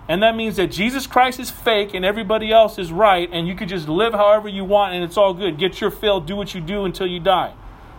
[0.08, 3.56] And that means that Jesus Christ is fake and everybody else is right and you
[3.56, 5.58] could just live however you want and it's all good.
[5.58, 7.54] Get your fill, do what you do until you die.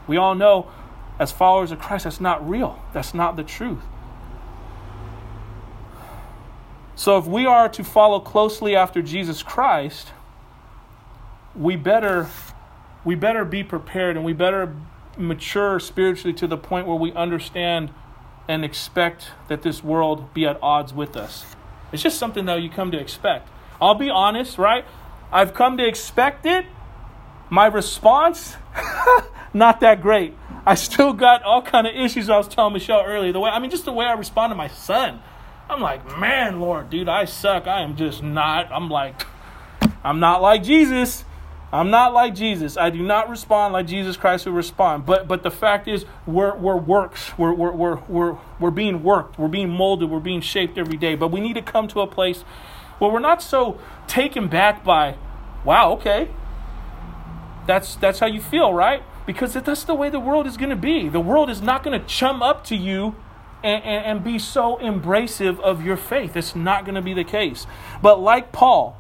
[0.07, 0.70] We all know
[1.18, 2.81] as followers of Christ that's not real.
[2.92, 3.83] That's not the truth.
[6.96, 10.12] So if we are to follow closely after Jesus Christ,
[11.54, 12.28] we better
[13.04, 14.74] we better be prepared and we better
[15.16, 17.90] mature spiritually to the point where we understand
[18.48, 21.44] and expect that this world be at odds with us.
[21.92, 23.48] It's just something that you come to expect.
[23.80, 24.85] I'll be honest, right?
[25.30, 26.66] I've come to expect it.
[27.48, 28.56] My response,
[29.54, 30.35] not that great.
[30.64, 33.32] I still got all kind of issues I was telling Michelle earlier.
[33.32, 35.20] The way I mean, just the way I respond to my son.
[35.68, 37.66] I'm like, man, Lord, dude, I suck.
[37.66, 38.70] I am just not.
[38.70, 39.20] I'm like,
[40.05, 41.24] I'm not like Jesus.
[41.72, 42.76] I'm not like Jesus.
[42.76, 45.05] I do not respond like Jesus Christ would respond.
[45.05, 47.37] But but the fact is, we're, we're works.
[47.37, 49.38] We're, we're, we're, we're, we're being worked.
[49.38, 50.09] We're being molded.
[50.09, 51.16] We're being shaped every day.
[51.16, 52.42] But we need to come to a place
[52.98, 55.16] where we're not so taken back by,
[55.64, 56.29] wow, okay,
[57.66, 59.02] that's that's how you feel, right?
[59.26, 61.09] Because that's the way the world is going to be.
[61.09, 63.16] The world is not going to chum up to you
[63.66, 66.37] and, and, and be so embracive of your faith.
[66.37, 67.66] It's not going to be the case.
[68.00, 68.96] But like Paul,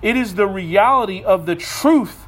[0.00, 2.26] it is the reality of the truth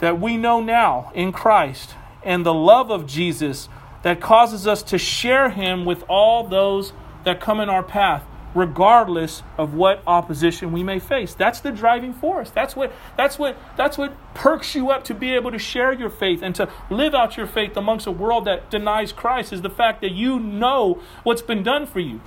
[0.00, 3.68] that we know now in Christ and the love of Jesus
[4.02, 9.42] that causes us to share him with all those that come in our path regardless
[9.56, 11.34] of what opposition we may face.
[11.34, 12.50] That's the driving force.
[12.50, 16.10] That's what that's what that's what perks you up to be able to share your
[16.10, 19.70] faith and to live out your faith amongst a world that denies Christ is the
[19.70, 22.20] fact that you know what's been done for you.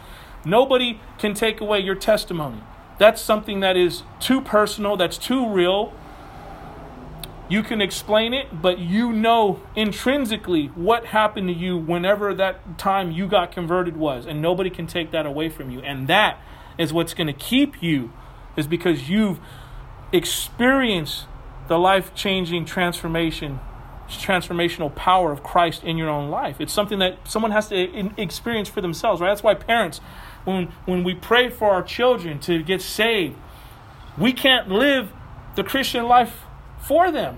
[0.46, 2.62] Nobody can take away your testimony.
[3.00, 5.94] That's something that is too personal, that's too real,
[7.50, 13.12] you can explain it, but you know intrinsically what happened to you whenever that time
[13.12, 15.82] you got converted was, and nobody can take that away from you.
[15.82, 16.40] And that
[16.78, 18.12] is what's going to keep you,
[18.56, 19.40] is because you've
[20.12, 21.26] experienced
[21.68, 23.60] the life changing transformation,
[24.10, 26.62] transformational power of Christ in your own life.
[26.62, 29.30] It's something that someone has to experience for themselves, right?
[29.30, 30.00] That's why parents,
[30.46, 33.36] when, when we pray for our children to get saved,
[34.18, 35.12] we can't live
[35.56, 36.42] the Christian life
[36.88, 37.38] for them.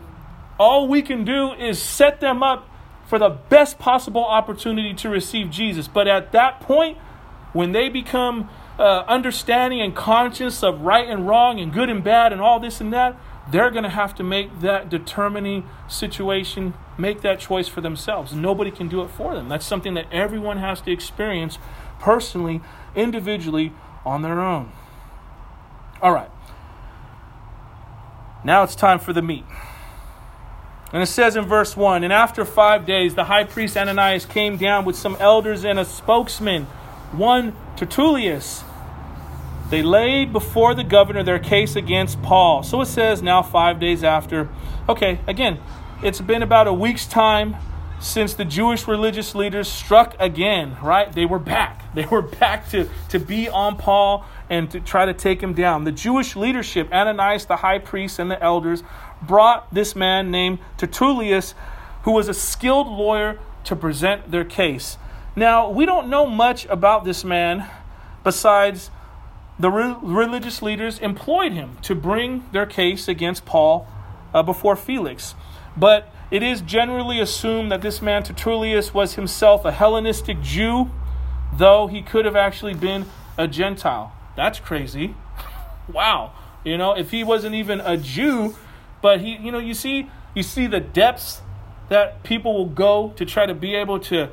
[0.59, 2.69] All we can do is set them up
[3.07, 5.87] for the best possible opportunity to receive Jesus.
[5.87, 6.97] But at that point,
[7.53, 12.33] when they become uh, understanding and conscious of right and wrong and good and bad
[12.33, 13.17] and all this and that,
[13.49, 18.33] they're going to have to make that determining situation, make that choice for themselves.
[18.33, 19.49] Nobody can do it for them.
[19.49, 21.59] That's something that everyone has to experience
[21.99, 22.61] personally,
[22.95, 23.71] individually,
[24.03, 24.71] on their own.
[26.01, 26.29] All right.
[28.45, 29.43] Now it's time for the meat.
[30.93, 34.55] And it says in verse 1 And after five days, the high priest Ananias came
[34.55, 36.65] down with some elders and a spokesman,
[37.11, 38.63] one Tertullus.
[39.71, 42.61] They laid before the governor their case against Paul.
[42.61, 44.47] So it says now, five days after.
[44.87, 45.59] Okay, again,
[46.03, 47.55] it's been about a week's time
[48.05, 51.11] since the Jewish religious leaders struck again, right?
[51.11, 51.81] They were back.
[51.95, 55.85] They were back to, to be on Paul and to try to take him down.
[55.85, 58.83] The Jewish leadership, Ananias, the high priest, and the elders,
[59.21, 61.53] brought this man named Tertullus,
[62.03, 64.97] who was a skilled lawyer, to present their case.
[65.37, 67.65] Now, we don't know much about this man
[68.25, 68.91] besides
[69.57, 73.87] the re- religious leaders employed him to bring their case against Paul
[74.33, 75.33] uh, before Felix.
[75.77, 80.89] But it is generally assumed that this man Tertullus was himself a Hellenistic Jew,
[81.53, 83.05] though he could have actually been
[83.37, 84.13] a Gentile.
[84.35, 85.15] That's crazy.
[85.91, 86.33] wow.
[86.63, 88.55] You know, if he wasn't even a Jew,
[89.01, 91.41] but he, you know, you see, you see the depths
[91.89, 94.29] that people will go to try to be able to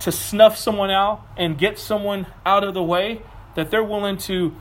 [0.00, 3.20] to snuff someone out and get someone out of the way
[3.54, 4.54] that they're willing to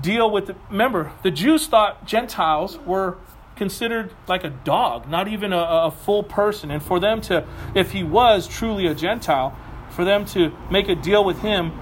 [0.00, 3.16] deal with the, remember the jews thought gentiles were
[3.56, 7.92] considered like a dog not even a, a full person and for them to if
[7.92, 9.56] he was truly a gentile
[9.90, 11.72] for them to make a deal with him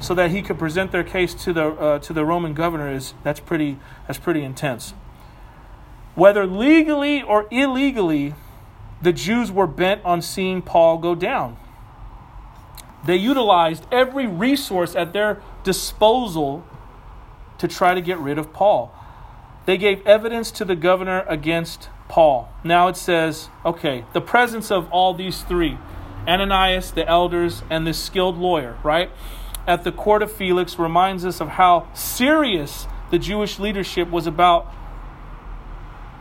[0.00, 3.14] so that he could present their case to the uh, to the Roman governor is
[3.22, 4.94] that's pretty that's pretty intense.
[6.14, 8.34] Whether legally or illegally,
[9.02, 11.56] the Jews were bent on seeing Paul go down.
[13.04, 16.64] They utilized every resource at their disposal
[17.58, 18.94] to try to get rid of Paul.
[19.68, 22.50] They gave evidence to the governor against Paul.
[22.64, 25.76] Now it says, okay, the presence of all these three
[26.26, 29.10] Ananias, the elders, and this skilled lawyer, right?
[29.66, 34.72] At the court of Felix reminds us of how serious the Jewish leadership was about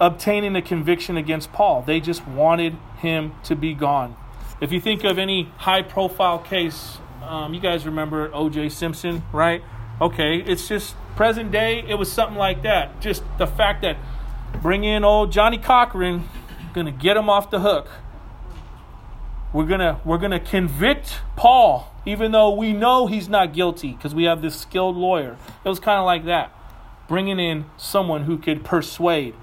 [0.02, 1.84] obtaining a conviction against Paul.
[1.84, 4.18] They just wanted him to be gone.
[4.60, 8.68] If you think of any high profile case, um, you guys remember O.J.
[8.68, 9.64] Simpson, right?
[10.02, 13.02] Okay, it's just present day, it was something like that.
[13.02, 13.98] Just the fact that
[14.62, 16.30] bring in old Johnnie Cochran,
[16.74, 17.90] gonna get him off the hook.
[19.52, 24.26] We're gonna we're gonna convict Paul, even though we know he's not guilty, because we
[24.26, 25.38] have this skilled lawyer.
[25.66, 26.56] It was kind of like that,
[27.08, 29.34] bringing in someone who could persuade.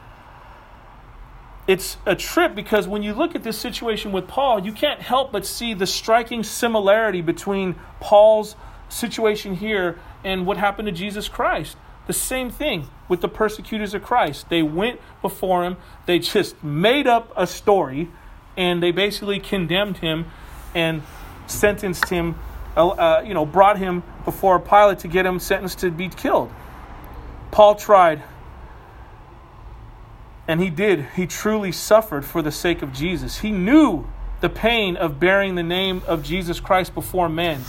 [1.67, 5.33] It's a trip because when you look at this situation with Paul, you can't help
[5.33, 8.55] but see the striking similarity between Paul's
[8.89, 11.77] situation here and what happened to Jesus Christ.
[12.07, 14.49] The same thing with the persecutors of Christ.
[14.49, 18.11] They went before him, they just made up a story,
[18.57, 20.27] and they basically condemned him
[20.75, 21.03] and
[21.47, 22.35] sentenced him,
[22.77, 26.51] uh, uh, you know, brought him before Pilate to get him sentenced to be killed.
[27.51, 28.23] Paul tried,
[30.49, 31.07] and he did.
[31.15, 33.39] He truly suffered for the sake of Jesus.
[33.39, 34.07] He knew
[34.41, 37.63] the pain of bearing the name of Jesus Christ before men.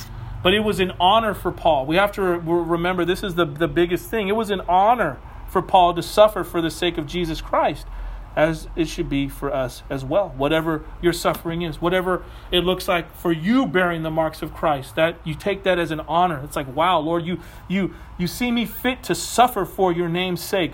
[0.45, 1.87] But it was an honor for Paul.
[1.87, 4.27] We have to re- remember this is the, the biggest thing.
[4.27, 5.17] It was an honor
[5.49, 7.87] for Paul to suffer for the sake of Jesus Christ,
[8.35, 10.35] as it should be for us as well.
[10.37, 14.93] Whatever your suffering is, whatever it looks like for you bearing the marks of Christ,
[14.97, 16.39] that you take that as an honor.
[16.43, 20.43] It's like, wow, Lord, you you you see me fit to suffer for your name's
[20.43, 20.73] sake.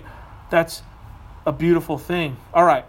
[0.50, 0.82] That's
[1.46, 2.36] a beautiful thing.
[2.52, 2.84] All right.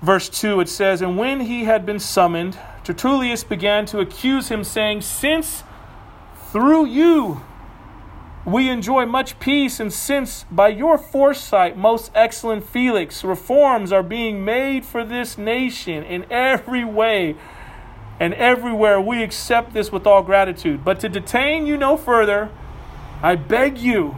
[0.00, 4.62] Verse 2 it says, And when he had been summoned, Tertullius began to accuse him,
[4.62, 5.64] saying, Since
[6.52, 7.40] through you
[8.44, 14.44] we enjoy much peace, and since by your foresight, most excellent Felix, reforms are being
[14.44, 17.36] made for this nation in every way
[18.20, 20.84] and everywhere, we accept this with all gratitude.
[20.84, 22.50] But to detain you no further,
[23.22, 24.16] I beg you,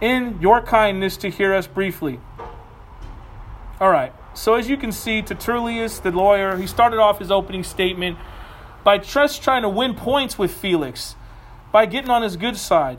[0.00, 2.20] in your kindness, to hear us briefly.
[3.80, 4.14] All right.
[4.40, 8.16] So as you can see, Tertullius, the lawyer, he started off his opening statement
[8.82, 11.14] by just trying to win points with Felix,
[11.72, 12.98] by getting on his good side.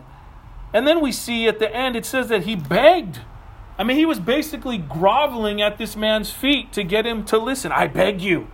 [0.72, 3.22] And then we see at the end it says that he begged.
[3.80, 7.72] I mean, he was basically groveling at this man's feet to get him to listen.
[7.72, 8.48] I beg you.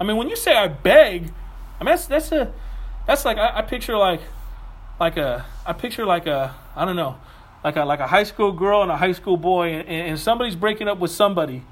[0.00, 1.32] I mean, when you say I beg,
[1.78, 2.52] I mean that's that's a
[3.06, 4.20] that's like I, I picture like
[4.98, 7.18] like a I picture like a I don't know
[7.62, 10.56] like a like a high school girl and a high school boy and, and somebody's
[10.56, 11.62] breaking up with somebody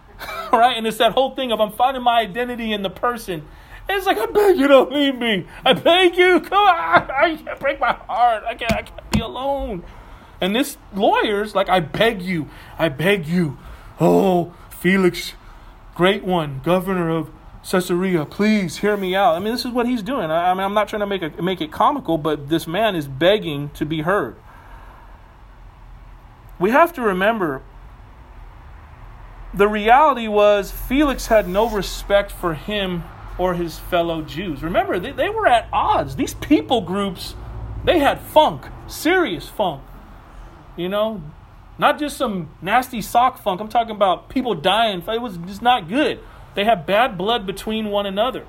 [0.58, 0.76] right?
[0.76, 3.46] And it's that whole thing of I'm finding my identity in the person.
[3.88, 5.46] And it's like, I beg you, don't leave me.
[5.64, 7.10] I beg you, come on.
[7.10, 8.44] I can't break my heart.
[8.46, 9.84] I can't, I can't be alone.
[10.40, 12.48] And this lawyer's like, I beg you,
[12.78, 13.58] I beg you.
[14.00, 15.34] Oh, Felix,
[15.94, 17.30] great one, governor of
[17.68, 19.34] Caesarea, please hear me out.
[19.34, 20.30] I mean, this is what he's doing.
[20.30, 22.96] I, I mean, I'm not trying to make it, make it comical, but this man
[22.96, 24.36] is begging to be heard.
[26.58, 27.62] We have to remember
[29.52, 33.04] the reality was Felix had no respect for him
[33.38, 34.62] or his fellow Jews.
[34.62, 36.16] Remember, they, they were at odds.
[36.16, 37.34] These people groups,
[37.84, 39.82] they had funk, serious funk.
[40.76, 41.22] You know,
[41.78, 43.60] not just some nasty sock funk.
[43.60, 45.02] I'm talking about people dying.
[45.06, 46.20] It was just not good.
[46.54, 48.46] They had bad blood between one another.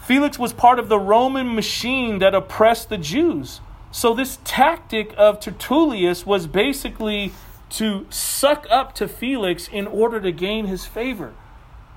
[0.00, 3.60] Felix was part of the Roman machine that oppressed the Jews.
[3.90, 7.32] So, this tactic of Tertullius was basically
[7.70, 11.34] to suck up to Felix in order to gain his favor.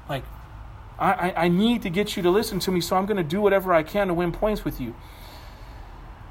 [0.09, 0.23] Like,
[0.99, 3.41] I, I, need to get you to listen to me, so I'm going to do
[3.41, 4.93] whatever I can to win points with you.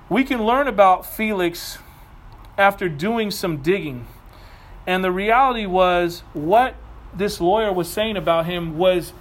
[0.09, 1.78] We can learn about Felix
[2.59, 4.07] after doing some digging.
[4.86, 6.74] And the reality was, what
[7.14, 9.12] this lawyer was saying about him was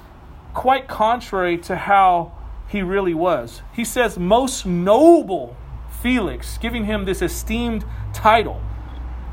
[0.54, 2.32] quite contrary to how
[2.68, 3.62] he really was.
[3.74, 5.56] He says, most noble
[6.02, 8.62] Felix, giving him this esteemed title.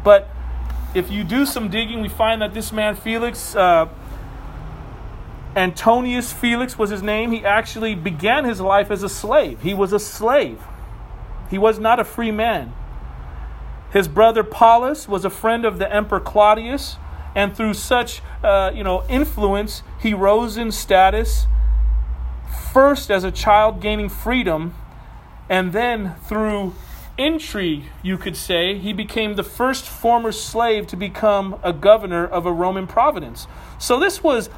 [0.03, 0.29] But
[0.97, 3.87] if you do some digging, we find that this man, Felix, uh,
[5.55, 9.61] Antonius Felix was his name, he actually began his life as a slave.
[9.61, 10.59] He was a slave,
[11.51, 12.73] he was not a free man.
[13.93, 16.97] His brother Paulus was a friend of the Emperor Claudius,
[17.35, 21.47] and through such uh, you know influence, he rose in status.
[22.73, 24.75] First, as a child, gaining freedom,
[25.49, 26.75] and then through
[27.19, 32.47] intrigue, you could say, he became the first former slave to become a governor of
[32.47, 33.47] a Roman province.
[33.79, 34.51] So this was,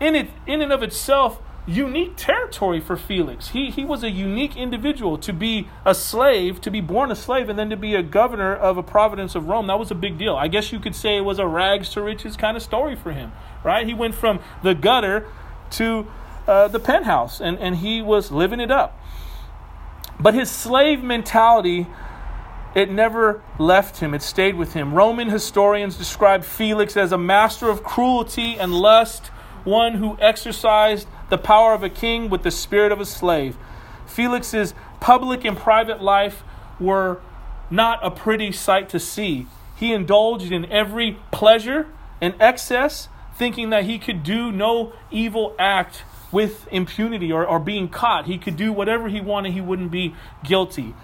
[0.00, 3.50] in it, in and of itself, unique territory for Felix.
[3.50, 7.48] He, he was a unique individual to be a slave, to be born a slave,
[7.48, 9.68] and then to be a governor of a province of Rome.
[9.68, 10.34] That was a big deal.
[10.34, 13.12] I guess you could say it was a rags to riches kind of story for
[13.12, 13.86] him, right?
[13.86, 15.28] He went from the gutter
[15.72, 16.06] to
[16.46, 18.98] uh, the penthouse, and, and he was living it up.
[20.22, 21.88] But his slave mentality,
[22.76, 24.94] it never left him, it stayed with him.
[24.94, 29.26] Roman historians describe Felix as a master of cruelty and lust,
[29.64, 33.56] one who exercised the power of a king with the spirit of a slave.
[34.06, 36.44] Felix's public and private life
[36.78, 37.20] were
[37.68, 39.48] not a pretty sight to see.
[39.74, 41.88] He indulged in every pleasure
[42.20, 47.88] and excess, thinking that he could do no evil act with impunity or, or being
[47.88, 48.26] caught.
[48.26, 50.94] He could do whatever he wanted, he wouldn't be guilty.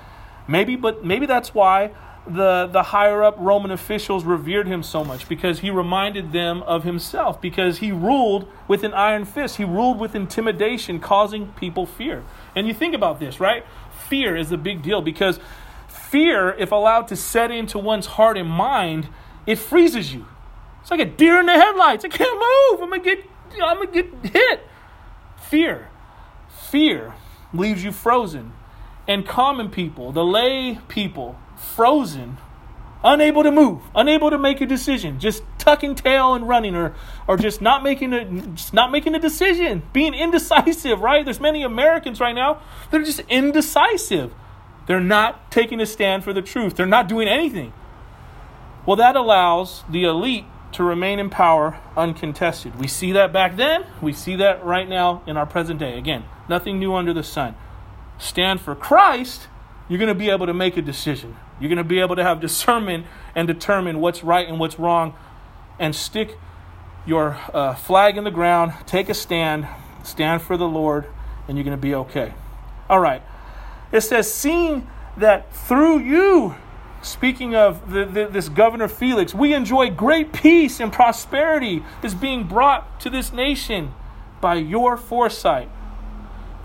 [0.49, 1.91] Maybe, but maybe that's why
[2.27, 6.85] the, the higher up Roman officials revered him so much because he reminded them of
[6.85, 9.57] himself, because he ruled with an iron fist.
[9.57, 12.25] He ruled with intimidation, causing people fear.
[12.57, 13.65] And you think about this, right?
[14.09, 15.39] Fear is a big deal because
[15.87, 19.09] fear, if allowed to set into one's heart and mind,
[19.47, 20.27] it freezes you.
[20.81, 22.05] It's like a deer in the headlights.
[22.05, 22.83] I can't move.
[22.83, 23.25] I'm gonna get
[23.63, 24.68] I'm gonna get hit.
[25.49, 25.89] Fear.
[26.71, 27.15] Fear
[27.55, 28.53] leaves you frozen.
[29.07, 32.37] And common people, the lay people, frozen,
[33.03, 36.95] unable to move, unable to make a decision, just tucking tail and running, or
[37.27, 41.01] or just not making a just not making a decision, being indecisive.
[41.01, 41.25] Right?
[41.25, 44.35] There's many Americans right now that are just indecisive.
[44.87, 46.77] They're not taking a stand for the truth.
[46.77, 47.73] They're not doing anything.
[48.85, 52.79] Well, that allows the elite to remain in power uncontested.
[52.79, 53.85] We see that back then.
[54.01, 55.99] We see that right now in our present day.
[55.99, 57.55] Again, nothing new under the sun.
[58.19, 59.49] Stand for Christ,
[59.89, 61.37] you're going to be able to make a decision.
[61.61, 65.15] You're going to be able to have discernment and determine what's right and what's wrong
[65.79, 66.37] and stick
[67.07, 69.67] your uh, flag in the ground, take a stand,
[70.03, 71.07] stand for the Lord,
[71.47, 72.35] and you're going to be okay.
[72.91, 73.23] All right.
[73.93, 76.55] It says, seeing that through you,
[77.03, 82.45] speaking of the, the, this governor Felix, we enjoy great peace and prosperity is being
[82.45, 83.93] brought to this nation
[84.41, 85.71] by your foresight.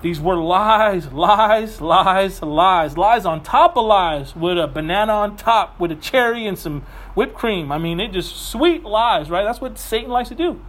[0.01, 5.37] These were lies, lies, lies, lies, lies on top of lies with a banana on
[5.37, 6.81] top, with a cherry and some
[7.15, 7.71] whipped cream.
[7.71, 9.43] I mean, it just sweet lies, right?
[9.43, 10.61] That's what Satan likes to do.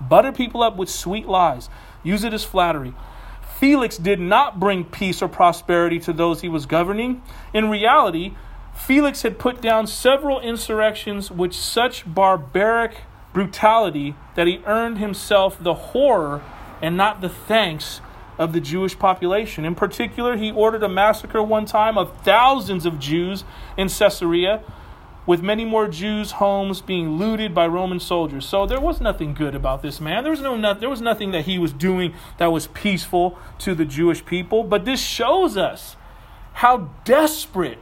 [0.00, 1.68] Butter people up with sweet lies,
[2.02, 2.92] use it as flattery.
[3.60, 7.22] Felix did not bring peace or prosperity to those he was governing.
[7.54, 8.34] In reality,
[8.86, 13.02] Felix had put down several insurrections with such barbaric
[13.32, 16.42] brutality that he earned himself the horror
[16.82, 18.00] and not the thanks
[18.38, 19.64] of the Jewish population.
[19.64, 23.44] In particular, he ordered a massacre one time of thousands of Jews
[23.76, 24.62] in Caesarea,
[25.26, 28.46] with many more Jews' homes being looted by Roman soldiers.
[28.46, 30.24] So there was nothing good about this man.
[30.24, 33.84] There was no, there was nothing that he was doing that was peaceful to the
[33.84, 34.64] Jewish people.
[34.64, 35.96] But this shows us
[36.54, 37.78] how desperate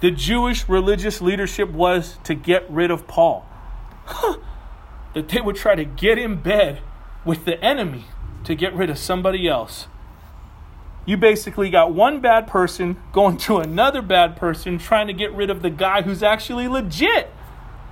[0.00, 3.46] the Jewish religious leadership was to get rid of Paul.
[5.14, 6.80] that they would try to get in bed
[7.24, 8.06] with the enemy
[8.44, 9.86] to get rid of somebody else.
[11.06, 15.50] You basically got one bad person going to another bad person trying to get rid
[15.50, 17.32] of the guy who's actually legit.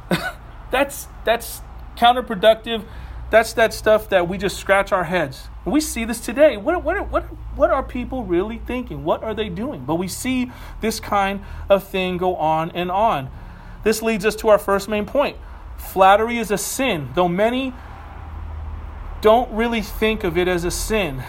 [0.70, 1.62] that's that's
[1.96, 2.84] counterproductive.
[3.30, 5.48] That's that stuff that we just scratch our heads.
[5.64, 6.56] We see this today.
[6.56, 7.24] What, what, what,
[7.56, 9.04] what are people really thinking?
[9.04, 9.84] What are they doing?
[9.84, 10.50] But we see
[10.80, 13.30] this kind of thing go on and on.
[13.84, 15.36] This leads us to our first main point.
[15.76, 17.74] Flattery is a sin, though many
[19.20, 21.22] don't really think of it as a sin,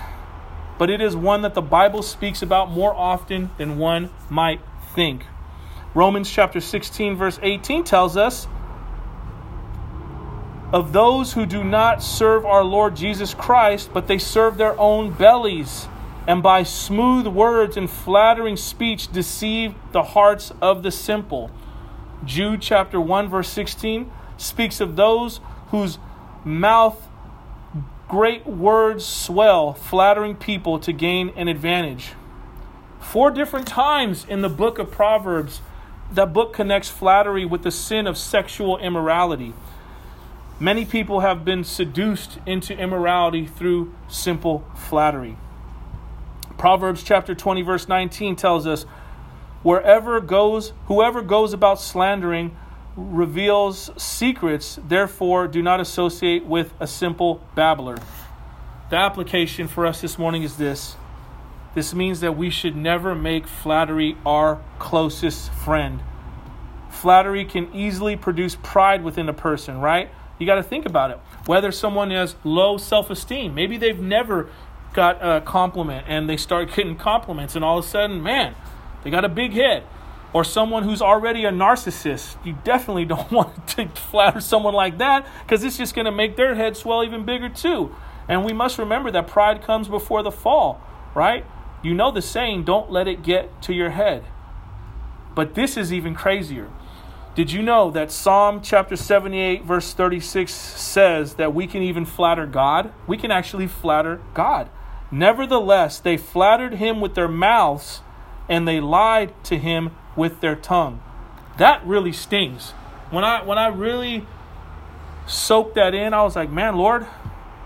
[0.78, 4.62] but it is one that the Bible speaks about more often than one might
[4.94, 5.26] think.
[5.96, 8.48] Romans chapter 16, verse 18 tells us
[10.72, 15.12] of those who do not serve our Lord Jesus Christ, but they serve their own
[15.12, 15.88] bellies,
[16.28, 21.50] and by smooth words and flattering speech deceive the hearts of the simple.
[22.24, 25.40] Jude chapter 1, verse 16 speaks of those
[25.70, 25.98] whose
[26.46, 27.08] mouth
[28.08, 32.14] great words swell, flattering people to gain an advantage.
[33.00, 35.62] Four different times in the book of Proverbs,
[36.12, 39.54] that book connects flattery with the sin of sexual immorality.
[40.62, 45.38] Many people have been seduced into immorality through simple flattery.
[46.58, 48.84] Proverbs chapter 20 verse 19 tells us
[49.64, 52.58] wherever goes whoever goes about slandering
[52.98, 57.98] reveals secrets, therefore do not associate with a simple babbler.
[58.90, 60.98] The application for us this morning is this.
[61.74, 66.02] This means that we should never make flattery our closest friend.
[66.90, 70.10] Flattery can easily produce pride within a person, right?
[70.40, 71.20] You got to think about it.
[71.46, 74.50] Whether someone has low self esteem, maybe they've never
[74.94, 78.56] got a compliment and they start getting compliments, and all of a sudden, man,
[79.04, 79.84] they got a big head.
[80.32, 82.44] Or someone who's already a narcissist.
[82.46, 86.36] You definitely don't want to flatter someone like that because it's just going to make
[86.36, 87.96] their head swell even bigger, too.
[88.28, 90.80] And we must remember that pride comes before the fall,
[91.16, 91.46] right?
[91.82, 94.24] You know the saying, don't let it get to your head.
[95.34, 96.70] But this is even crazier.
[97.40, 102.46] Did you know that Psalm chapter 78, verse 36 says that we can even flatter
[102.46, 102.92] God?
[103.08, 104.70] We can actually flatter God.
[105.10, 108.02] Nevertheless, they flattered him with their mouths
[108.50, 111.02] and they lied to him with their tongue.
[111.58, 112.72] That really stings.
[113.10, 114.26] When I when I really
[115.26, 117.08] soaked that in, I was like, man, Lord,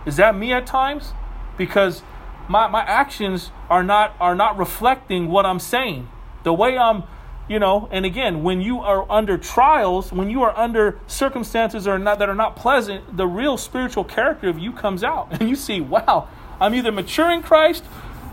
[0.05, 1.13] is that me at times?
[1.57, 2.03] Because
[2.47, 6.09] my, my actions are not are not reflecting what I'm saying.
[6.43, 7.05] The way I'm
[7.47, 11.99] you know and again when you are under trials when you are under circumstances are
[11.99, 15.27] not that are not pleasant the real spiritual character of you comes out.
[15.39, 16.27] And you see wow
[16.59, 17.83] i'm either mature in christ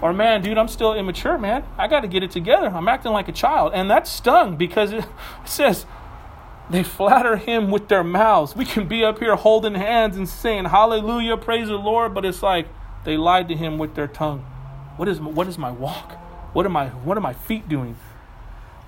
[0.00, 1.64] or man dude i'm still immature man.
[1.76, 2.68] I got to get it together.
[2.68, 3.72] I'm acting like a child.
[3.74, 5.04] And that stung because it
[5.44, 5.86] says
[6.68, 8.54] they flatter him with their mouths.
[8.54, 12.42] We can be up here holding hands and saying hallelujah praise the lord but it's
[12.42, 12.68] like
[13.04, 14.40] they lied to him with their tongue.
[14.96, 16.12] What is what is my walk?
[16.52, 17.96] What am i what are my feet doing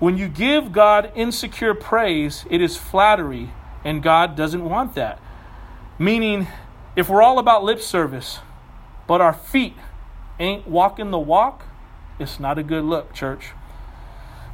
[0.03, 3.51] when you give God insecure praise, it is flattery,
[3.85, 5.17] and God doesn't want that.
[5.97, 6.49] Meaning,
[6.97, 8.39] if we're all about lip service,
[9.07, 9.77] but our feet
[10.41, 11.63] ain't walking the walk,
[12.19, 13.51] it's not a good look, church.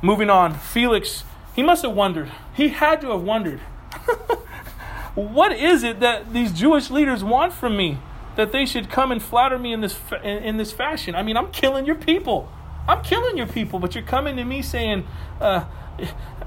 [0.04, 1.24] Moving on, Felix,
[1.56, 2.32] he must have wondered.
[2.54, 3.60] He had to have wondered.
[5.16, 7.98] what is it that these Jewish leaders want from me?
[8.36, 11.16] That they should come and flatter me in this in, in this fashion.
[11.16, 12.52] I mean, I'm killing your people.
[12.90, 15.06] I'm killing your people, but you're coming to me saying,
[15.40, 15.66] uh,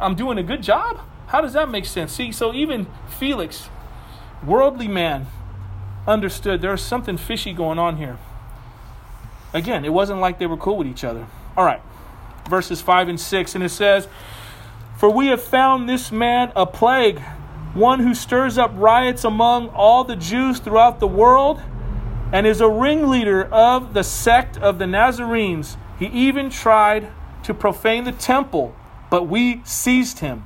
[0.01, 1.01] I'm doing a good job?
[1.29, 2.13] How does that make sense?
[2.13, 3.69] See, so even Felix,
[4.45, 5.29] worldly man,
[6.05, 8.19] understood there's something fishy going on here.
[9.55, 11.29] Again, it wasn't like they were cool with each other.
[11.57, 11.81] All right,
[12.51, 14.09] verses 5 and 6, and it says,
[14.97, 17.21] For we have found this man a plague,
[17.73, 21.63] one who stirs up riots among all the Jews throughout the world,
[22.33, 27.13] and is a ringleader of the sect of the Nazarenes he even tried
[27.45, 28.75] to profane the temple,
[29.09, 30.45] but we seized him.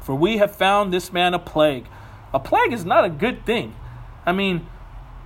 [0.00, 1.86] For we have found this man a plague.
[2.32, 3.74] A plague is not a good thing.
[4.24, 4.68] I mean,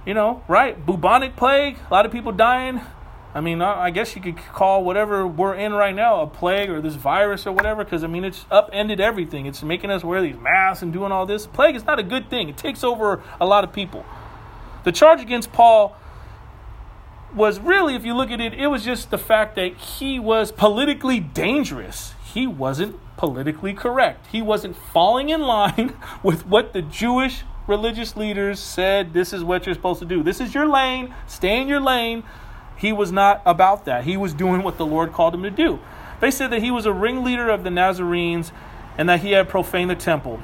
[0.07, 0.87] you know, right?
[0.87, 2.81] Bubonic plague, a lot of people dying.
[3.35, 6.81] I mean, I guess you could call whatever we're in right now a plague or
[6.81, 9.45] this virus or whatever, because I mean, it's upended everything.
[9.45, 11.47] It's making us wear these masks and doing all this.
[11.47, 14.07] Plague is not a good thing, it takes over a lot of people.
[14.85, 15.95] The charge against Paul
[17.35, 20.53] was really, if you look at it, it was just the fact that he was
[20.53, 22.15] politically dangerous.
[22.33, 24.29] He wasn't politically correct.
[24.29, 29.67] He wasn't falling in line with what the Jewish religious leaders said this is what
[29.67, 30.23] you're supposed to do.
[30.23, 32.25] This is your lane, stay in your lane.
[32.77, 34.05] He was not about that.
[34.05, 35.79] He was doing what the Lord called him to do.
[36.21, 38.53] They said that he was a ringleader of the Nazarenes
[38.99, 40.41] and that he had profaned the temple.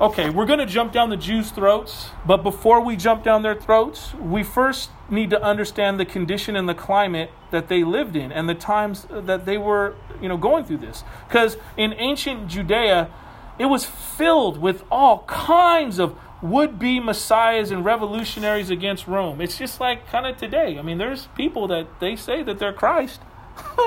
[0.00, 3.56] Okay, we're going to jump down the Jews' throats, but before we jump down their
[3.56, 8.30] throats, we first need to understand the condition and the climate that they lived in
[8.30, 11.04] and the times that they were, you know, going through this.
[11.26, 13.10] Because in ancient Judea,
[13.58, 19.40] it was filled with all kinds of would-be messiahs and revolutionaries against Rome.
[19.40, 20.78] It's just like kind of today.
[20.78, 23.20] I mean, there's people that they say that they're Christ.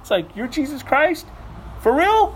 [0.00, 1.26] it's like, you're Jesus Christ?
[1.82, 2.34] For real?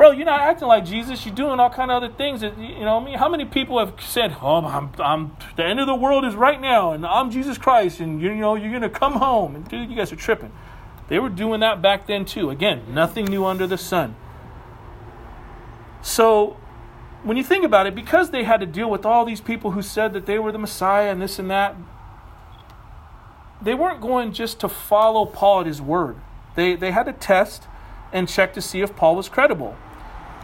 [0.00, 1.26] Bro, you're not acting like Jesus.
[1.26, 2.40] You're doing all kind of other things.
[2.40, 5.78] That, you know, I mean, how many people have said, "Oh, I'm, I'm, the end
[5.78, 8.88] of the world is right now, and I'm Jesus Christ, and you know, you're gonna
[8.88, 10.52] come home." And dude, you guys are tripping.
[11.08, 12.48] They were doing that back then too.
[12.48, 14.16] Again, nothing new under the sun.
[16.00, 16.56] So,
[17.22, 19.82] when you think about it, because they had to deal with all these people who
[19.82, 21.76] said that they were the Messiah and this and that,
[23.60, 26.16] they weren't going just to follow Paul at his word.
[26.54, 27.64] They, they had to test
[28.14, 29.76] and check to see if Paul was credible.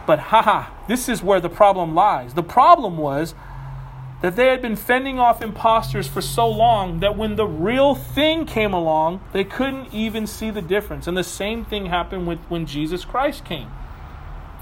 [0.07, 2.33] But haha, this is where the problem lies.
[2.33, 3.35] The problem was
[4.21, 8.45] that they had been fending off imposters for so long that when the real thing
[8.45, 11.07] came along, they couldn't even see the difference.
[11.07, 13.69] And the same thing happened with when Jesus Christ came.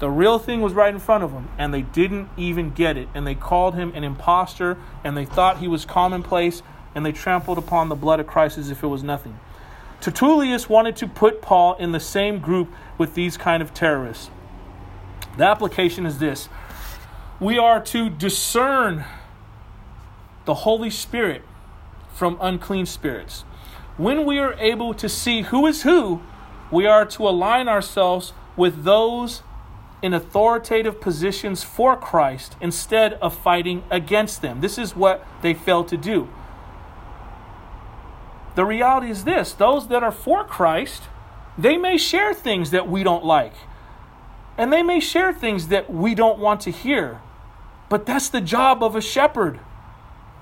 [0.00, 3.08] The real thing was right in front of them, and they didn't even get it.
[3.14, 6.60] And they called him an impostor, and they thought he was commonplace,
[6.94, 9.38] and they trampled upon the blood of Christ as if it was nothing.
[10.00, 12.68] Tertullius wanted to put Paul in the same group
[12.98, 14.28] with these kind of terrorists.
[15.36, 16.48] The application is this
[17.38, 19.04] we are to discern
[20.46, 21.42] the Holy Spirit
[22.14, 23.42] from unclean spirits.
[23.96, 26.22] When we are able to see who is who,
[26.70, 29.42] we are to align ourselves with those
[30.02, 34.60] in authoritative positions for Christ instead of fighting against them.
[34.60, 36.28] This is what they failed to do.
[38.54, 41.04] The reality is this those that are for Christ,
[41.58, 43.54] they may share things that we don't like,
[44.58, 47.20] and they may share things that we don't want to hear.
[47.88, 49.60] But that's the job of a shepherd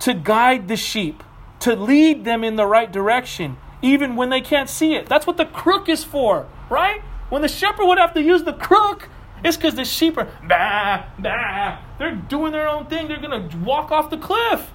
[0.00, 1.22] to guide the sheep,
[1.60, 5.06] to lead them in the right direction, even when they can't see it.
[5.06, 7.02] That's what the crook is for, right?
[7.28, 9.08] When the shepherd would have to use the crook,
[9.44, 11.78] it's because the sheep are, bah, bah.
[11.98, 13.08] They're doing their own thing.
[13.08, 14.70] They're going to walk off the cliff.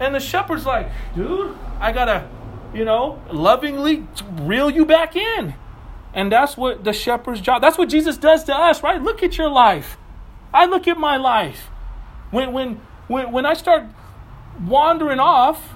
[0.00, 2.28] And the shepherd's like, dude, I got to,
[2.74, 4.06] you know, lovingly
[4.40, 5.54] reel you back in.
[6.14, 7.62] And that's what the shepherd's job.
[7.62, 9.00] That's what Jesus does to us, right?
[9.00, 9.96] Look at your life.
[10.52, 11.68] I look at my life.
[12.30, 13.84] When when when when I start
[14.60, 15.74] wandering off,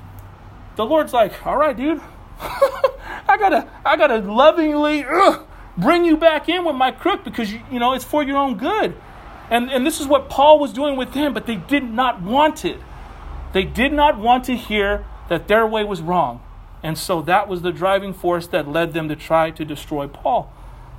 [0.77, 2.01] the Lord's like, "All right, dude.
[2.41, 5.47] I got to I got to lovingly ugh,
[5.79, 8.59] bring you back in with my crook because you, you know, it's for your own
[8.59, 8.95] good."
[9.49, 12.65] And and this is what Paul was doing with them, but they did not want
[12.65, 12.79] it.
[13.53, 16.43] They did not want to hear that their way was wrong.
[16.83, 20.53] And so that was the driving force that led them to try to destroy Paul.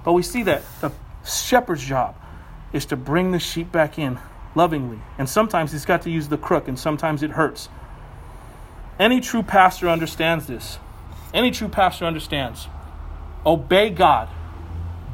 [0.03, 0.91] But we see that the
[1.25, 2.15] shepherd's job
[2.73, 4.19] is to bring the sheep back in
[4.55, 4.99] lovingly.
[5.17, 7.69] And sometimes he's got to use the crook, and sometimes it hurts.
[8.99, 10.79] Any true pastor understands this.
[11.33, 12.67] Any true pastor understands.
[13.45, 14.29] Obey God.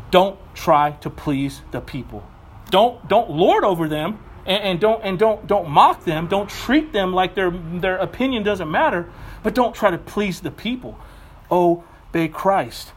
[0.10, 2.24] Don't try to please the people.
[2.70, 6.28] Don't don't lord over them and, and don't and don't don't mock them.
[6.28, 9.10] Don't treat them like their their opinion doesn't matter,
[9.44, 10.98] but don't try to please the people.
[11.52, 12.94] Obey Christ.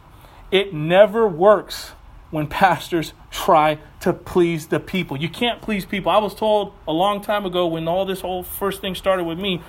[0.51, 1.91] It never works
[2.31, 5.17] when pastors try to please the people.
[5.17, 6.11] You can't please people.
[6.11, 9.39] I was told a long time ago when all this whole first thing started with
[9.39, 9.61] me,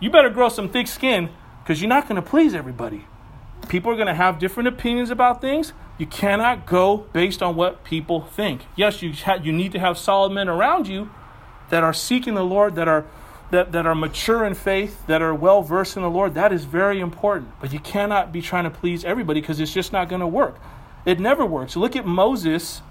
[0.00, 1.30] you better grow some thick skin
[1.62, 3.06] because you're not going to please everybody.
[3.68, 5.72] People are going to have different opinions about things.
[5.98, 8.66] You cannot go based on what people think.
[8.76, 11.10] Yes, you ha- you need to have solid men around you
[11.70, 13.06] that are seeking the Lord, that are
[13.50, 16.34] that, that are mature in faith, that are well versed in the Lord.
[16.34, 17.50] That is very important.
[17.60, 20.58] But you cannot be trying to please everybody because it's just not going to work.
[21.04, 21.76] It never works.
[21.76, 22.82] Look at Moses,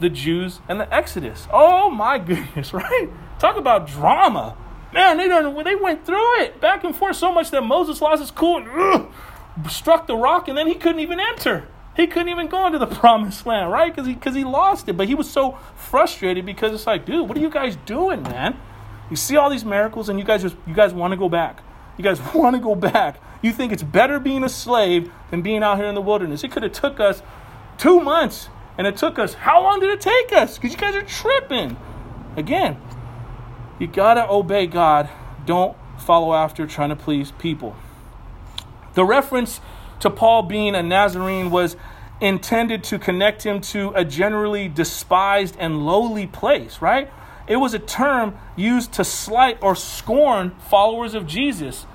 [0.00, 1.46] the Jews, and the Exodus.
[1.52, 3.08] Oh my goodness, right?
[3.38, 4.56] Talk about drama.
[4.92, 8.20] Man, they don't they went through it back and forth so much that Moses lost
[8.20, 9.12] his cool and ugh,
[9.70, 11.68] struck the rock, and then he couldn't even enter.
[11.96, 13.94] He couldn't even go into the promised land, right?
[13.94, 14.94] Because he because he lost it.
[14.94, 18.58] But he was so frustrated because it's like, dude, what are you guys doing, man?
[19.10, 21.62] You see all these miracles, and you guys just you guys want to go back.
[21.96, 23.20] You guys want to go back.
[23.42, 26.42] You think it's better being a slave than being out here in the wilderness.
[26.42, 27.22] It could have took us
[27.78, 28.48] two months,
[28.78, 29.34] and it took us.
[29.34, 30.56] How long did it take us?
[30.56, 31.76] Because you guys are tripping.
[32.36, 32.76] Again,
[33.78, 35.08] you gotta obey God.
[35.44, 37.76] Don't follow after trying to please people.
[38.94, 39.60] The reference
[40.00, 41.76] to Paul being a Nazarene was
[42.20, 47.10] intended to connect him to a generally despised and lowly place, right?
[47.48, 51.86] It was a term used to slight or scorn followers of Jesus.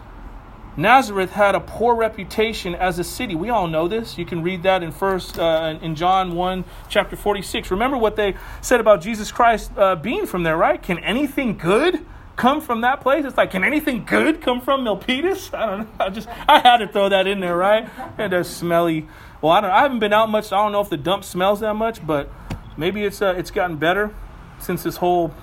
[0.78, 3.36] Nazareth had a poor reputation as a city.
[3.36, 4.18] We all know this.
[4.18, 7.72] You can read that in first uh, in John 1 chapter 46.
[7.72, 10.82] Remember what they said about Jesus Christ uh, being from there, right?
[10.82, 12.06] Can anything good
[12.38, 13.26] come from that place?
[13.26, 15.54] It's like, can anything good come from Milpitas?
[15.54, 16.06] I don't know.
[16.06, 17.90] I just I had to throw that in there, right?
[18.18, 19.08] And a smelly.
[19.42, 19.72] Well, I don't.
[19.72, 20.46] I haven't been out much.
[20.46, 22.32] So I don't know if the dump smells that much, but
[22.78, 24.16] maybe it's uh, it's gotten better
[24.62, 25.34] since this whole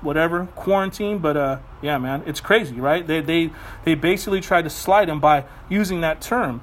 [0.00, 3.06] whatever quarantine but uh yeah man it's crazy right?
[3.06, 3.50] They they
[3.84, 6.62] they basically tried to slide him by using that term.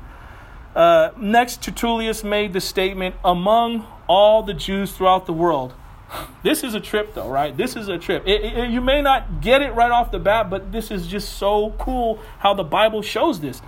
[0.76, 5.74] Uh, next tertullius made the statement among all the jews throughout the world
[6.44, 7.56] this is a trip though right?
[7.56, 8.24] This is a trip.
[8.26, 11.38] It, it, you may not get it right off the bat but this is just
[11.38, 13.62] so cool how the bible shows this.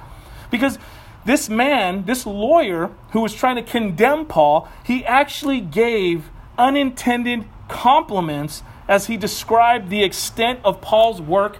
[0.51, 0.77] Because
[1.25, 8.63] this man this lawyer who was trying to condemn paul he actually gave unintended compliments
[8.87, 11.57] as he described the extent of Paul's work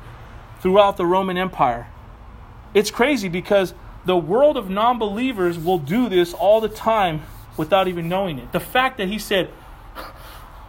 [0.61, 1.87] throughout the Roman Empire.
[2.73, 3.73] It's crazy because
[4.05, 7.23] the world of non believers will do this all the time
[7.57, 8.51] without even knowing it.
[8.51, 9.49] The fact that he said,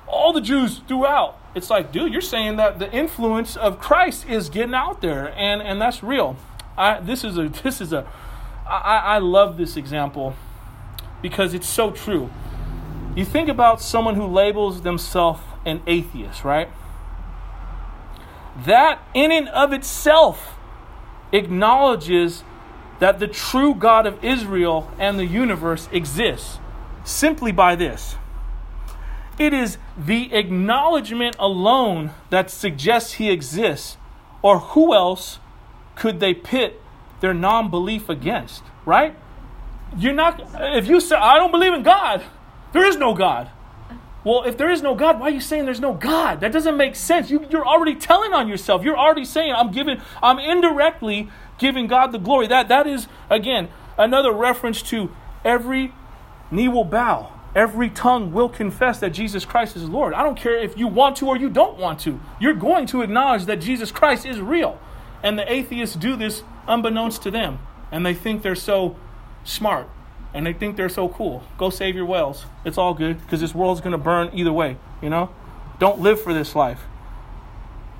[0.06, 4.48] all the Jews throughout, it's like, dude, you're saying that the influence of Christ is
[4.48, 6.36] getting out there, and, and that's real.
[6.76, 8.06] I, this is a, this is a,
[8.66, 10.34] I, I love this example
[11.22, 12.30] because it's so true.
[13.14, 16.68] You think about someone who labels themselves an atheist, right?
[18.64, 20.54] That in and of itself
[21.32, 22.44] acknowledges
[22.98, 26.58] that the true God of Israel and the universe exists
[27.04, 28.16] simply by this.
[29.38, 33.96] It is the acknowledgement alone that suggests he exists,
[34.42, 35.38] or who else
[35.94, 36.80] could they pit
[37.20, 39.16] their non belief against, right?
[39.96, 40.42] You're not,
[40.76, 42.24] if you say, I don't believe in God,
[42.72, 43.50] there is no God.
[44.24, 46.40] Well, if there is no God, why are you saying there's no God?
[46.40, 47.30] That doesn't make sense.
[47.30, 48.82] You, you're already telling on yourself.
[48.82, 52.46] You're already saying, I'm giving, I'm indirectly giving God the glory.
[52.46, 55.10] That that is, again, another reference to
[55.44, 55.92] every
[56.50, 57.32] knee will bow.
[57.54, 60.12] Every tongue will confess that Jesus Christ is Lord.
[60.12, 62.20] I don't care if you want to or you don't want to.
[62.38, 64.78] You're going to acknowledge that Jesus Christ is real.
[65.22, 67.60] And the atheists do this unbeknownst to them.
[67.90, 68.96] And they think they're so
[69.44, 69.88] smart
[70.34, 71.42] and they think they're so cool.
[71.56, 72.46] Go save your whales.
[72.64, 75.30] It's all good because this world's going to burn either way, you know?
[75.78, 76.82] Don't live for this life.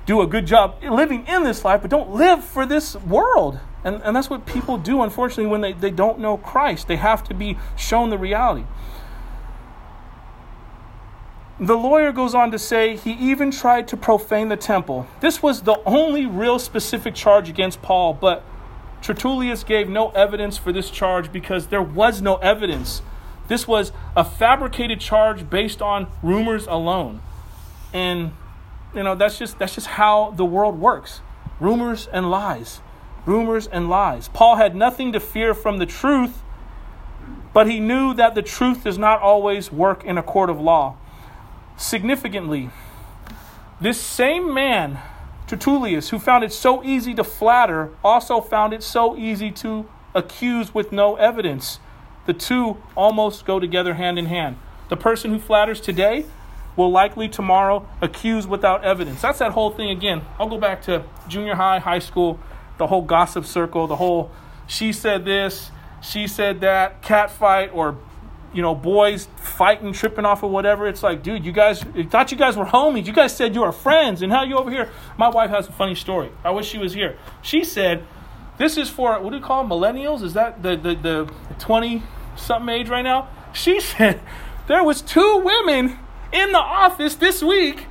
[0.05, 3.59] Do a good job living in this life, but don't live for this world.
[3.83, 6.87] And, and that's what people do, unfortunately, when they, they don't know Christ.
[6.87, 8.65] They have to be shown the reality.
[11.59, 15.07] The lawyer goes on to say he even tried to profane the temple.
[15.19, 18.43] This was the only real specific charge against Paul, but
[19.01, 23.01] Tertullius gave no evidence for this charge because there was no evidence.
[23.47, 27.21] This was a fabricated charge based on rumors alone.
[27.93, 28.31] And
[28.93, 31.21] you know, that's just that's just how the world works.
[31.59, 32.81] Rumors and lies.
[33.25, 34.27] Rumors and lies.
[34.29, 36.41] Paul had nothing to fear from the truth,
[37.53, 40.95] but he knew that the truth does not always work in a court of law.
[41.77, 42.69] Significantly,
[43.81, 44.99] this same man
[45.49, 50.75] Tertullius, who found it so easy to flatter, also found it so easy to accuse
[50.75, 51.79] with no evidence.
[52.27, 54.57] The two almost go together hand in hand.
[54.89, 56.25] The person who flatters today
[56.75, 59.23] will likely tomorrow accuse without evidence.
[59.23, 60.21] That's that whole thing again.
[60.39, 62.39] I'll go back to junior high, high school,
[62.77, 64.29] the whole gossip circle, the whole
[64.67, 67.97] she said this, she said that, cat fight, or
[68.53, 70.87] you know, boys fighting, tripping off or whatever.
[70.87, 73.05] It's like, dude, you guys I thought you guys were homies.
[73.05, 74.89] You guys said you were friends, and how you over here?
[75.17, 76.31] My wife has a funny story.
[76.43, 77.17] I wish she was here.
[77.41, 78.03] She said,
[78.57, 80.23] "This is for what do you call them, millennials?
[80.23, 82.03] Is that the the the twenty
[82.35, 84.19] something age right now?" She said
[84.67, 85.99] there was two women
[86.31, 87.85] in the office this week.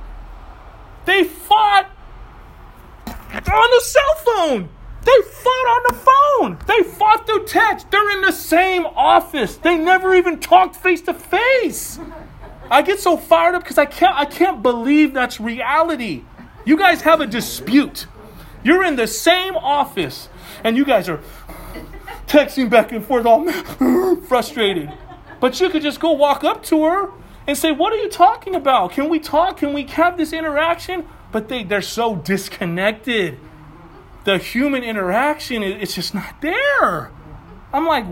[1.05, 1.89] They fought
[3.07, 4.69] on the cell phone.
[5.05, 6.57] They fought on the phone.
[6.67, 7.89] They fought through text.
[7.89, 9.55] They're in the same office.
[9.57, 11.99] They never even talked face to face.
[12.69, 16.23] I get so fired up because I can't I can't believe that's reality.
[16.65, 18.05] You guys have a dispute.
[18.63, 20.29] You're in the same office
[20.63, 21.21] and you guys are
[22.27, 23.49] texting back and forth all
[24.27, 24.91] frustrated.
[25.39, 27.11] But you could just go walk up to her
[27.47, 28.91] and say, "What are you talking about?
[28.91, 29.57] Can we talk?
[29.57, 33.39] Can we have this interaction?" But they they're so disconnected
[34.29, 37.09] the human interaction it's just not there.
[37.73, 38.05] I'm like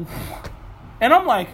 [0.99, 1.49] and i'm like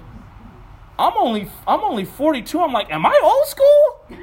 [0.97, 4.18] i'm only i'm only 42 i'm like am i old school?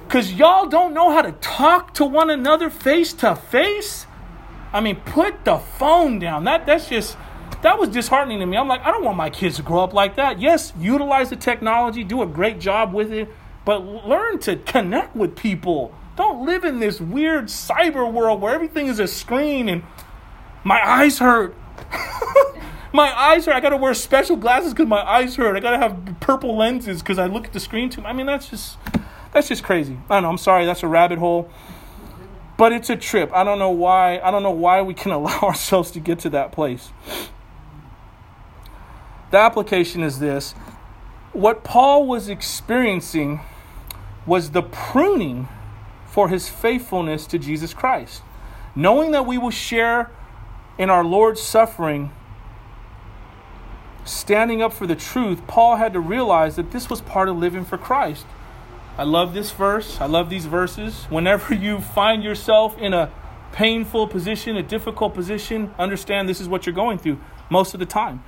[0.00, 4.06] Because y'all don't know how to talk to one another face to face.
[4.72, 6.42] I mean put the phone down.
[6.44, 7.16] That that's just
[7.62, 8.56] that was disheartening to me.
[8.56, 10.40] I'm like i don't want my kids to grow up like that.
[10.40, 13.32] Yes utilize the technology do a great job with it
[13.64, 18.86] but learn to connect with people don't live in this weird cyber world where everything
[18.86, 19.82] is a screen and
[20.64, 21.54] my eyes hurt.
[22.92, 23.54] my eyes hurt.
[23.54, 25.56] I gotta wear special glasses because my eyes hurt.
[25.56, 28.02] I gotta have purple lenses because I look at the screen too.
[28.04, 28.78] I mean, that's just
[29.32, 29.98] that's just crazy.
[30.08, 30.30] I don't know.
[30.30, 30.64] I'm sorry.
[30.64, 31.50] That's a rabbit hole.
[32.56, 33.30] But it's a trip.
[33.34, 34.18] I don't know why.
[34.20, 36.90] I don't know why we can allow ourselves to get to that place.
[39.30, 40.52] The application is this:
[41.34, 43.40] what Paul was experiencing
[44.24, 45.48] was the pruning
[46.16, 48.22] for his faithfulness to Jesus Christ.
[48.74, 50.10] Knowing that we will share
[50.78, 52.10] in our Lord's suffering,
[54.06, 57.66] standing up for the truth, Paul had to realize that this was part of living
[57.66, 58.24] for Christ.
[58.96, 60.00] I love this verse.
[60.00, 61.04] I love these verses.
[61.10, 63.12] Whenever you find yourself in a
[63.52, 67.84] painful position, a difficult position, understand this is what you're going through most of the
[67.84, 68.24] time,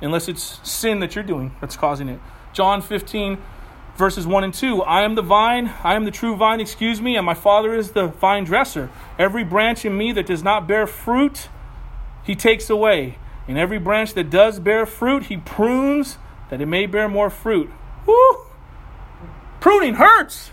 [0.00, 2.20] unless it's sin that you're doing that's causing it.
[2.52, 3.38] John 15,
[3.96, 7.16] verses 1 and 2 I am the vine, I am the true vine, excuse me,
[7.16, 8.90] and my Father is the vine dresser.
[9.18, 11.48] Every branch in me that does not bear fruit,
[12.24, 13.18] he takes away.
[13.46, 16.18] And every branch that does bear fruit, he prunes
[16.50, 17.70] that it may bear more fruit.
[18.06, 18.46] Woo!
[19.60, 20.50] Pruning hurts.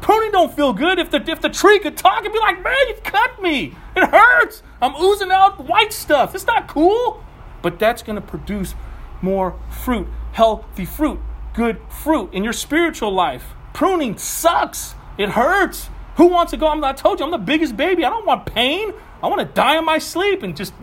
[0.00, 0.98] Pruning don't feel good.
[0.98, 3.74] If the if the tree could talk and be like, man, you cut me.
[3.94, 4.62] It hurts.
[4.80, 6.34] I'm oozing out white stuff.
[6.34, 7.22] It's not cool.
[7.60, 8.74] But that's gonna produce
[9.20, 11.20] more fruit, healthy fruit
[11.54, 13.54] good fruit in your spiritual life.
[13.72, 14.94] Pruning sucks.
[15.18, 15.88] It hurts.
[16.16, 16.68] Who wants to go?
[16.68, 18.04] I'm, I told you, I'm the biggest baby.
[18.04, 18.92] I don't want pain.
[19.22, 20.74] I want to die in my sleep and just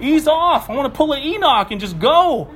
[0.00, 0.70] ease off.
[0.70, 2.50] I want to pull an Enoch and just go.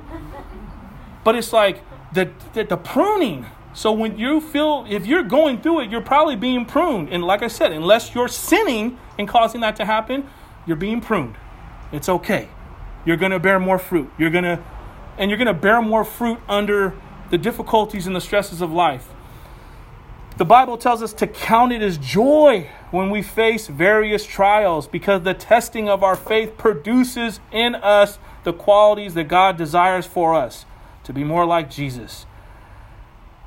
[1.23, 1.81] But it's like
[2.13, 3.45] the, the, the pruning.
[3.73, 7.09] So when you feel, if you're going through it, you're probably being pruned.
[7.09, 10.29] And like I said, unless you're sinning and causing that to happen,
[10.65, 11.35] you're being pruned.
[11.91, 12.49] It's okay.
[13.05, 14.11] You're going to bear more fruit.
[14.17, 14.63] You're going to,
[15.17, 16.95] and you're going to bear more fruit under
[17.29, 19.09] the difficulties and the stresses of life.
[20.37, 25.23] The Bible tells us to count it as joy when we face various trials because
[25.23, 30.65] the testing of our faith produces in us the qualities that God desires for us
[31.05, 32.25] to be more like Jesus.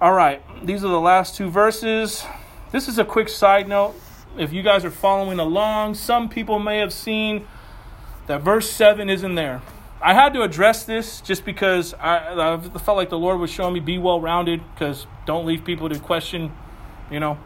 [0.00, 2.24] All right, these are the last two verses.
[2.72, 3.94] This is a quick side note.
[4.38, 7.46] If you guys are following along, some people may have seen
[8.28, 9.60] that verse 7 isn't there.
[10.00, 13.74] I had to address this just because I, I felt like the Lord was showing
[13.74, 16.52] me be well rounded because don't leave people to question,
[17.10, 17.36] you know,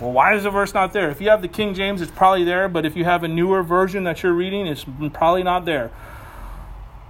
[0.00, 1.10] well, why is the verse not there?
[1.10, 3.62] If you have the King James, it's probably there, but if you have a newer
[3.62, 5.90] version that you're reading, it's probably not there.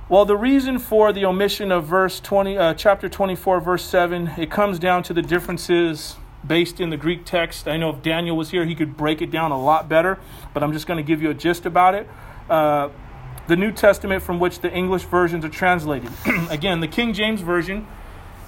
[0.08, 4.52] Well, the reason for the omission of verse 20, uh, chapter 24, verse 7, it
[4.52, 7.66] comes down to the differences based in the Greek text.
[7.66, 10.18] I know if Daniel was here, he could break it down a lot better,
[10.54, 12.08] but I'm just going to give you a gist about it.
[12.48, 12.90] Uh,
[13.48, 16.10] the New Testament from which the English versions are translated.
[16.50, 17.86] Again, the King James Version,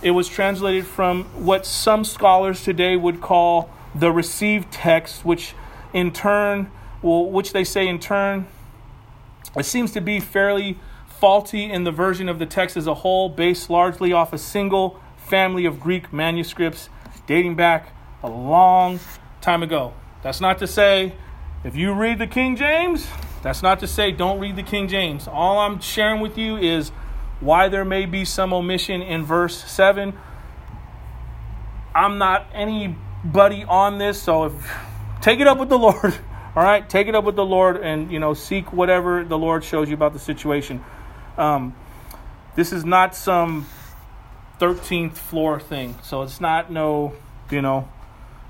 [0.02, 5.54] it was translated from what some scholars today would call the received text, which
[5.92, 6.70] in turn,
[7.02, 8.46] well, which they say in turn,
[9.56, 10.78] it seems to be fairly
[11.08, 15.00] faulty in the version of the text as a whole, based largely off a single
[15.16, 16.88] family of Greek manuscripts
[17.26, 17.92] dating back
[18.22, 19.00] a long
[19.40, 19.92] time ago.
[20.22, 21.14] That's not to say
[21.64, 23.06] if you read the King James,
[23.42, 25.28] that's not to say don't read the King James.
[25.28, 26.90] All I'm sharing with you is
[27.40, 30.12] why there may be some omission in verse 7.
[31.94, 34.76] I'm not anybody on this, so if,
[35.20, 36.14] take it up with the Lord.
[36.56, 39.62] All right, take it up with the Lord and you know seek whatever the Lord
[39.62, 40.84] shows you about the situation.
[41.36, 41.74] Um,
[42.56, 43.66] this is not some
[44.58, 45.94] 13th floor thing.
[46.02, 47.14] So it's not no,
[47.50, 47.88] you know,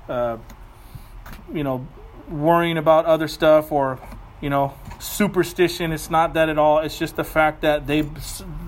[0.07, 0.37] uh,
[1.53, 1.87] you know,
[2.27, 3.99] worrying about other stuff or,
[4.41, 5.91] you know, superstition.
[5.91, 6.79] It's not that at all.
[6.79, 8.01] It's just the fact that they,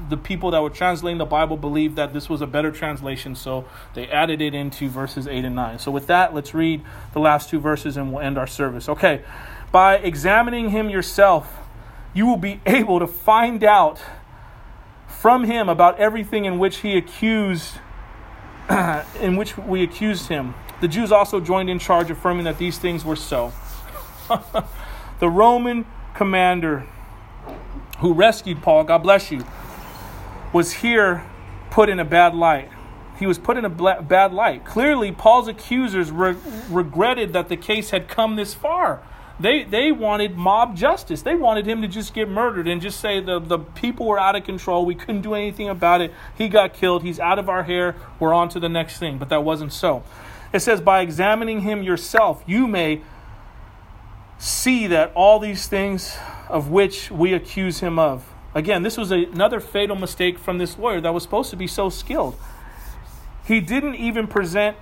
[0.09, 3.35] the people that were translating the Bible believed that this was a better translation.
[3.35, 5.79] So they added it into verses 8 and 9.
[5.79, 8.89] So with that, let's read the last two verses and we'll end our service.
[8.89, 9.23] Okay.
[9.71, 11.57] By examining him yourself,
[12.13, 14.01] you will be able to find out
[15.07, 17.75] from him about everything in which he accused
[19.19, 20.53] in which we accused him.
[20.81, 23.53] The Jews also joined in charge affirming that these things were so.
[25.21, 26.85] the Roman commander
[27.99, 29.45] who rescued Paul, God bless you,
[30.51, 31.23] was here
[31.69, 32.69] put in a bad light.
[33.19, 34.65] He was put in a bad light.
[34.65, 36.35] Clearly, Paul's accusers re-
[36.69, 39.03] regretted that the case had come this far.
[39.39, 41.21] They, they wanted mob justice.
[41.21, 44.35] They wanted him to just get murdered and just say the, the people were out
[44.35, 44.87] of control.
[44.87, 46.11] We couldn't do anything about it.
[46.35, 47.03] He got killed.
[47.03, 47.95] He's out of our hair.
[48.19, 49.19] We're on to the next thing.
[49.19, 50.03] But that wasn't so.
[50.51, 53.01] It says, by examining him yourself, you may
[54.41, 56.17] see that all these things
[56.49, 58.27] of which we accuse him of.
[58.55, 61.67] Again, this was a, another fatal mistake from this lawyer that was supposed to be
[61.67, 62.35] so skilled.
[63.45, 64.75] He didn't even present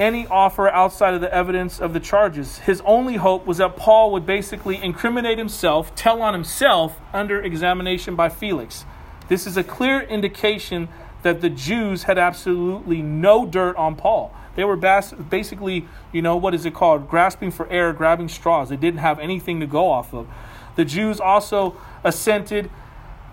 [0.00, 2.58] any offer outside of the evidence of the charges.
[2.58, 8.16] His only hope was that Paul would basically incriminate himself, tell on himself under examination
[8.16, 8.86] by Felix.
[9.28, 10.88] This is a clear indication
[11.22, 14.34] that the Jews had absolutely no dirt on Paul.
[14.56, 17.08] They were bas- basically, you know, what is it called?
[17.08, 18.68] Grasping for air, grabbing straws.
[18.68, 20.28] They didn't have anything to go off of.
[20.76, 22.70] The Jews also assented,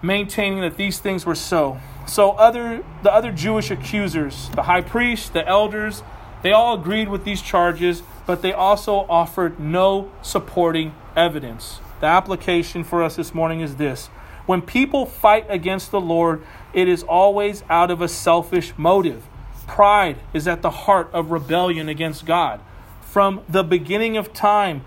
[0.01, 1.79] maintaining that these things were so.
[2.07, 6.03] So other the other Jewish accusers, the high priest, the elders,
[6.41, 11.79] they all agreed with these charges, but they also offered no supporting evidence.
[11.99, 14.07] The application for us this morning is this
[14.45, 16.43] when people fight against the Lord,
[16.73, 19.27] it is always out of a selfish motive.
[19.71, 22.59] Pride is at the heart of rebellion against God.
[22.99, 24.83] From the beginning of time,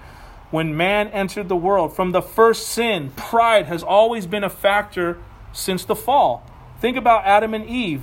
[0.50, 5.16] when man entered the world, from the first sin, pride has always been a factor
[5.54, 6.46] since the fall.
[6.82, 8.02] Think about Adam and Eve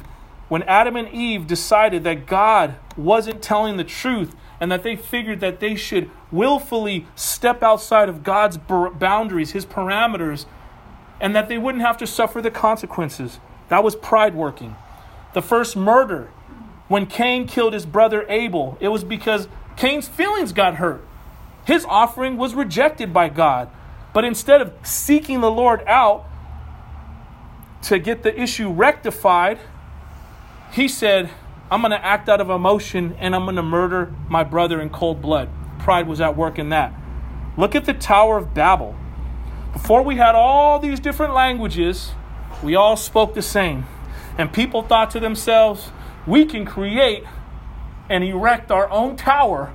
[0.49, 5.39] when Adam and Eve decided that God wasn't telling the truth and that they figured
[5.39, 10.47] that they should willfully step outside of God's boundaries, his parameters,
[11.19, 13.39] and that they wouldn't have to suffer the consequences.
[13.69, 14.75] That was pride working.
[15.33, 16.31] The first murder,
[16.91, 21.01] when Cain killed his brother Abel, it was because Cain's feelings got hurt.
[21.65, 23.69] His offering was rejected by God.
[24.13, 26.25] But instead of seeking the Lord out
[27.83, 29.57] to get the issue rectified,
[30.73, 31.29] he said,
[31.71, 34.89] I'm going to act out of emotion and I'm going to murder my brother in
[34.89, 35.47] cold blood.
[35.79, 36.93] Pride was at work in that.
[37.55, 38.97] Look at the Tower of Babel.
[39.71, 42.11] Before we had all these different languages,
[42.61, 43.85] we all spoke the same.
[44.37, 45.91] And people thought to themselves,
[46.25, 47.23] we can create
[48.09, 49.73] and erect our own tower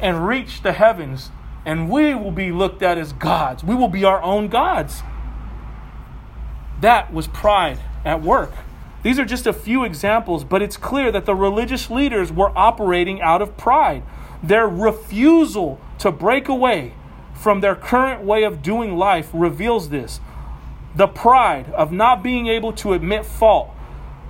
[0.00, 1.30] and reach the heavens,
[1.64, 3.62] and we will be looked at as gods.
[3.62, 5.02] We will be our own gods.
[6.80, 8.52] That was pride at work.
[9.02, 13.20] These are just a few examples, but it's clear that the religious leaders were operating
[13.20, 14.02] out of pride.
[14.42, 16.94] Their refusal to break away
[17.34, 20.20] from their current way of doing life reveals this.
[20.96, 23.73] The pride of not being able to admit fault,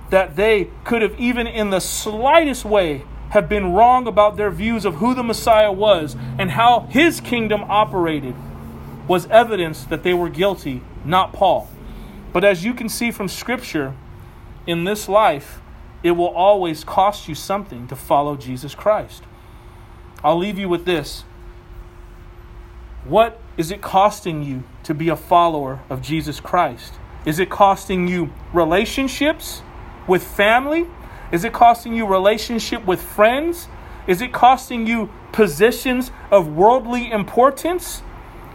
[0.09, 4.85] that they could have, even in the slightest way, have been wrong about their views
[4.85, 8.35] of who the Messiah was and how his kingdom operated,
[9.07, 11.69] was evidence that they were guilty, not Paul.
[12.33, 13.93] But as you can see from Scripture,
[14.67, 15.59] in this life,
[16.03, 19.23] it will always cost you something to follow Jesus Christ.
[20.23, 21.23] I'll leave you with this.
[23.03, 26.93] What is it costing you to be a follower of Jesus Christ?
[27.25, 29.61] Is it costing you relationships
[30.07, 30.87] with family?
[31.31, 33.67] Is it costing you relationship with friends?
[34.07, 38.01] Is it costing you positions of worldly importance?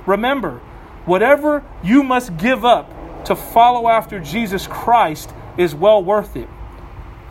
[0.06, 0.60] Remember,
[1.04, 2.90] whatever you must give up
[3.24, 6.48] to follow after Jesus Christ is well worth it.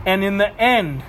[0.06, 1.02] And in the end,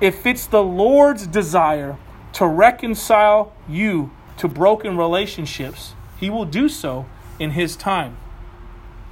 [0.00, 1.96] if it's the Lord's desire
[2.34, 7.06] to reconcile you to broken relationships, He will do so
[7.38, 8.16] in His time.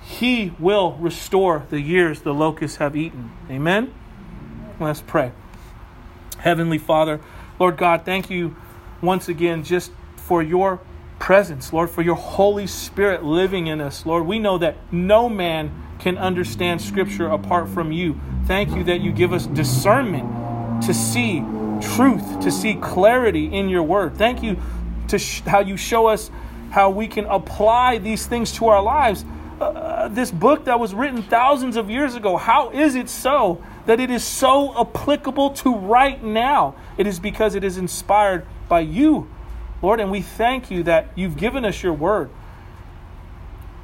[0.09, 3.31] He will restore the years the locusts have eaten.
[3.51, 3.93] Amen?
[4.81, 5.33] Let's pray.
[6.39, 7.21] Heavenly Father,
[7.61, 8.57] Lord God, thank you
[9.03, 10.81] once again just for your
[11.19, 14.07] presence, Lord, for your Holy Spirit living in us.
[14.07, 18.19] Lord, we know that no man can understand Scripture apart from you.
[18.47, 21.45] Thank you that you give us discernment to see
[21.83, 24.17] truth, to see clarity in your word.
[24.17, 24.57] Thank you
[25.09, 26.31] to sh- how you show us
[26.71, 29.25] how we can apply these things to our lives.
[29.61, 33.99] Uh, this book that was written thousands of years ago, how is it so that
[33.99, 36.77] it is so applicable to right now?
[36.97, 39.29] It is because it is inspired by you,
[39.83, 42.31] Lord, and we thank you that you've given us your word.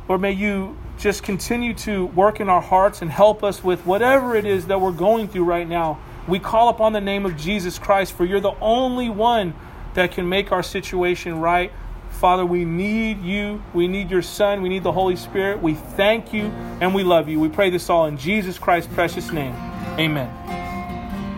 [0.09, 4.37] Lord, may you just continue to work in our hearts and help us with whatever
[4.37, 5.99] it is that we're going through right now.
[6.29, 9.55] We call upon the name of Jesus Christ, for you're the only one
[9.95, 11.73] that can make our situation right.
[12.15, 13.63] Father, we need you.
[13.75, 14.63] We need your Son.
[14.63, 15.61] We need the Holy Spirit.
[15.63, 16.47] We thank you
[16.81, 17.41] and we love you.
[17.41, 19.55] We pray this all in Jesus Christ's precious name.
[19.99, 20.31] Amen.